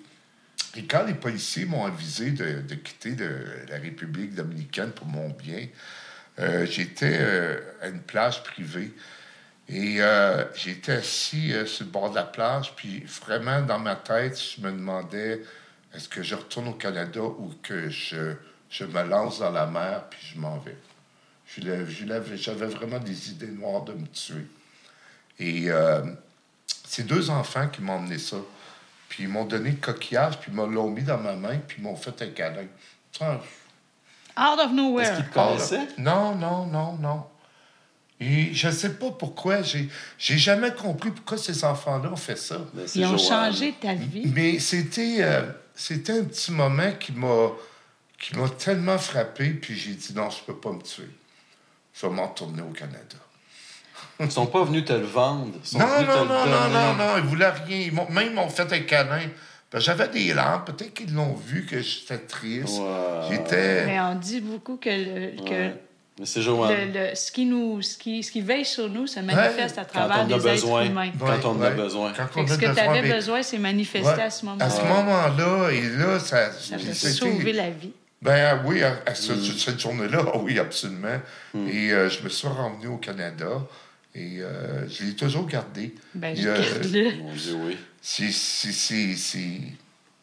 [0.76, 3.16] Et quand les policiers m'ont avisé de, de quitter
[3.68, 5.66] la République dominicaine pour mon bien,
[6.40, 8.92] euh, j'étais euh, à une plage privée.
[9.70, 9.98] Et
[10.56, 14.72] j'étais assis sur le bord de la plage, puis vraiment dans ma tête, je me
[14.72, 15.42] demandais
[15.94, 18.34] est-ce que je retourne au Canada ou que je,
[18.70, 20.78] je me lance dans la mer puis je m'en vais?
[21.48, 24.46] Je l'ai- je l'avais- J'avais vraiment des idées noires de me tuer.
[25.40, 26.02] Et euh,
[26.86, 28.38] c'est deux enfants qui m'ont emmené ça.
[29.10, 31.78] Puis ils m'ont donné le coquillage, puis ils me l'ont mis dans ma main, puis
[31.80, 32.66] ils m'ont fait un câlin.
[33.18, 33.42] Ça,
[34.40, 35.30] Out of Est-ce nowhere.
[35.34, 35.88] connaissait?
[35.98, 37.24] non, non, non, non.
[38.20, 39.62] Et je ne sais pas pourquoi.
[39.62, 42.58] J'ai j'ai jamais compris pourquoi ces enfants-là ont fait ça.
[42.74, 44.24] Ben, Ils ont changé ta vie.
[44.36, 45.44] Mais c'était euh,
[45.78, 47.52] c'était un petit moment qui m'a
[48.20, 51.08] qui m'a tellement frappé, puis j'ai dit non, je peux pas me tuer.
[51.94, 53.16] Je vais m'en retourner au Canada.
[54.20, 55.54] Ils sont pas venus te le vendre.
[55.64, 56.74] Ils sont Non, venus te non, le non, non, donner.
[56.74, 57.78] non, non, ils voulaient rien.
[57.78, 59.22] Ils m'ont- même ils m'ont fait un câlin.
[59.72, 62.80] Ben, J'avais des larmes, peut-être qu'ils l'ont vu que j'étais triste.
[63.30, 63.86] J'étais.
[63.86, 65.82] Mais on dit beaucoup que, le, que Ouais.
[66.24, 66.92] C'est Joanne.
[66.94, 69.86] le, le- ce, qui nous, ce, qui, ce qui veille sur nous se manifeste à
[69.86, 70.82] travers les besoin.
[70.82, 71.12] êtres humains.
[71.20, 72.14] Quand on en a besoin.
[72.14, 74.22] Quand on que a ce que tu besoin, avais mais- besoin, c'est manifesté Ouais.
[74.22, 74.66] à ce moment-là.
[74.66, 76.52] À ce moment-là, et là, ça.
[76.52, 76.78] Ça
[77.12, 77.92] sauvé la vie.
[78.22, 79.58] Ben oui, à, à ce- Mm.
[79.58, 81.20] cette journée-là, oui, absolument.
[81.56, 83.62] Et euh, je me suis revenu au Canada
[84.16, 85.94] et euh, je l'ai toujours gardé.
[86.16, 87.18] Ben, je euh, garde-le.
[87.22, 87.78] Mon Dieu, oui.
[88.02, 89.62] c'est- c'est- c'est c'est-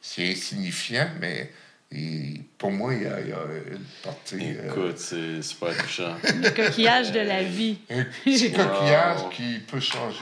[0.03, 1.53] c'est insignifiant, mais
[1.95, 3.37] et pour moi, il y a, il y a
[3.73, 4.37] une partie.
[4.59, 6.15] euh, Écoute, c'est super touchant.
[6.25, 7.79] Le coquillage de la vie.
[7.91, 8.65] un petit Wow.
[8.65, 10.19] coquillage qui peut changer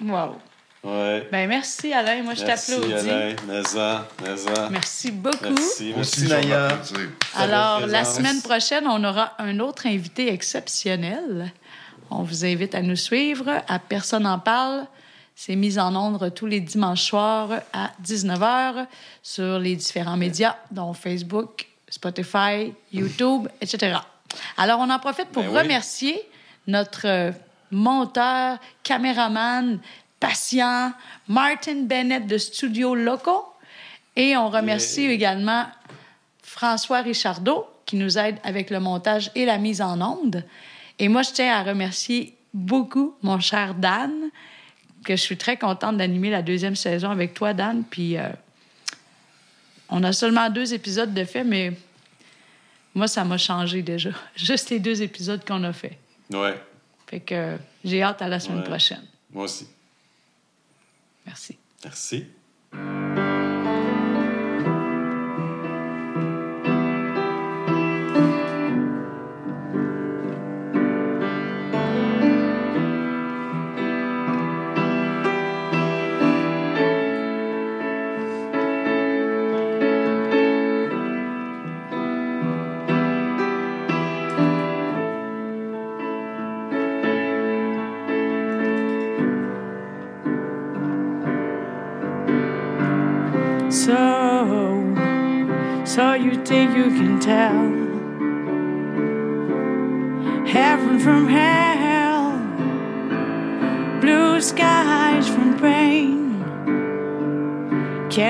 [0.00, 0.12] une vie.
[0.12, 0.36] Wow.
[0.82, 1.28] Ouais.
[1.30, 3.10] Ben merci Alain, moi je Merci, t'applaudis.
[3.10, 3.36] Alain.
[3.46, 4.70] Mais-en, mais-en.
[4.70, 5.36] Merci beaucoup.
[5.44, 5.92] Merci.
[5.94, 6.68] Merci, vais Naya.
[7.36, 11.52] Alors, la semaine prochaine, on aura un autre invité exceptionnel.
[12.10, 13.62] On vous invite à nous suivre.
[13.68, 14.86] À Personne n'en parle.
[15.42, 18.86] C'est mis en ondes tous les dimanches soirs à 19h
[19.22, 23.96] sur les différents médias, dont Facebook, Spotify, YouTube, etc.
[24.58, 25.58] Alors, on en profite pour Ben oui.
[25.60, 26.20] remercier
[26.66, 27.32] notre euh,
[27.70, 29.80] monteur, caméraman,
[30.20, 30.92] patient,
[31.26, 33.46] Martin Bennett de Studio Loco.
[34.16, 35.12] Et on remercie Yeah.
[35.14, 35.64] également
[36.42, 40.44] François Richardot, qui nous aide avec le montage et la mise en onde.
[40.98, 44.12] Et moi, je tiens à remercier beaucoup mon cher Dan,
[45.04, 47.84] que je suis très contente d'animer la deuxième saison avec toi, Dan.
[47.88, 48.28] Puis, euh,
[49.88, 51.72] on a seulement deux épisodes de fait, mais
[52.94, 54.10] moi, ça m'a changé déjà.
[54.36, 55.98] Juste les deux épisodes qu'on a fait.
[56.30, 56.60] Ouais.
[57.06, 58.64] Fait que euh, j'ai hâte à la semaine Ouais.
[58.64, 59.02] prochaine.
[59.32, 59.66] Moi aussi.
[61.26, 61.56] Merci.
[61.84, 62.26] Merci.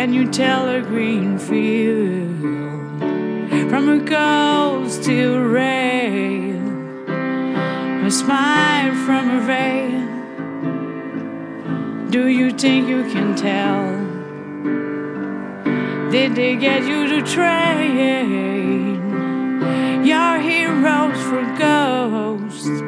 [0.01, 2.41] Can you tell a green field
[3.69, 6.57] from a cold a rail,
[8.07, 10.01] a smile from a veil?
[12.09, 13.91] Do you think you can tell?
[16.11, 19.01] Did they get you to trade
[20.03, 22.81] your heroes for ghosts?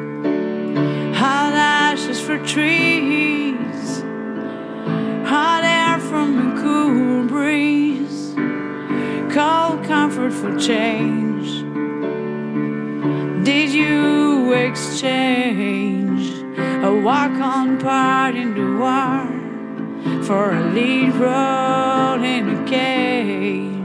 [1.21, 3.22] Hot ashes for trees,
[6.63, 8.33] cool breeze,
[9.35, 11.49] cold comfort for change.
[13.45, 16.23] Did you exchange?
[16.57, 23.82] A walk on part in the war for a lead role in a cage.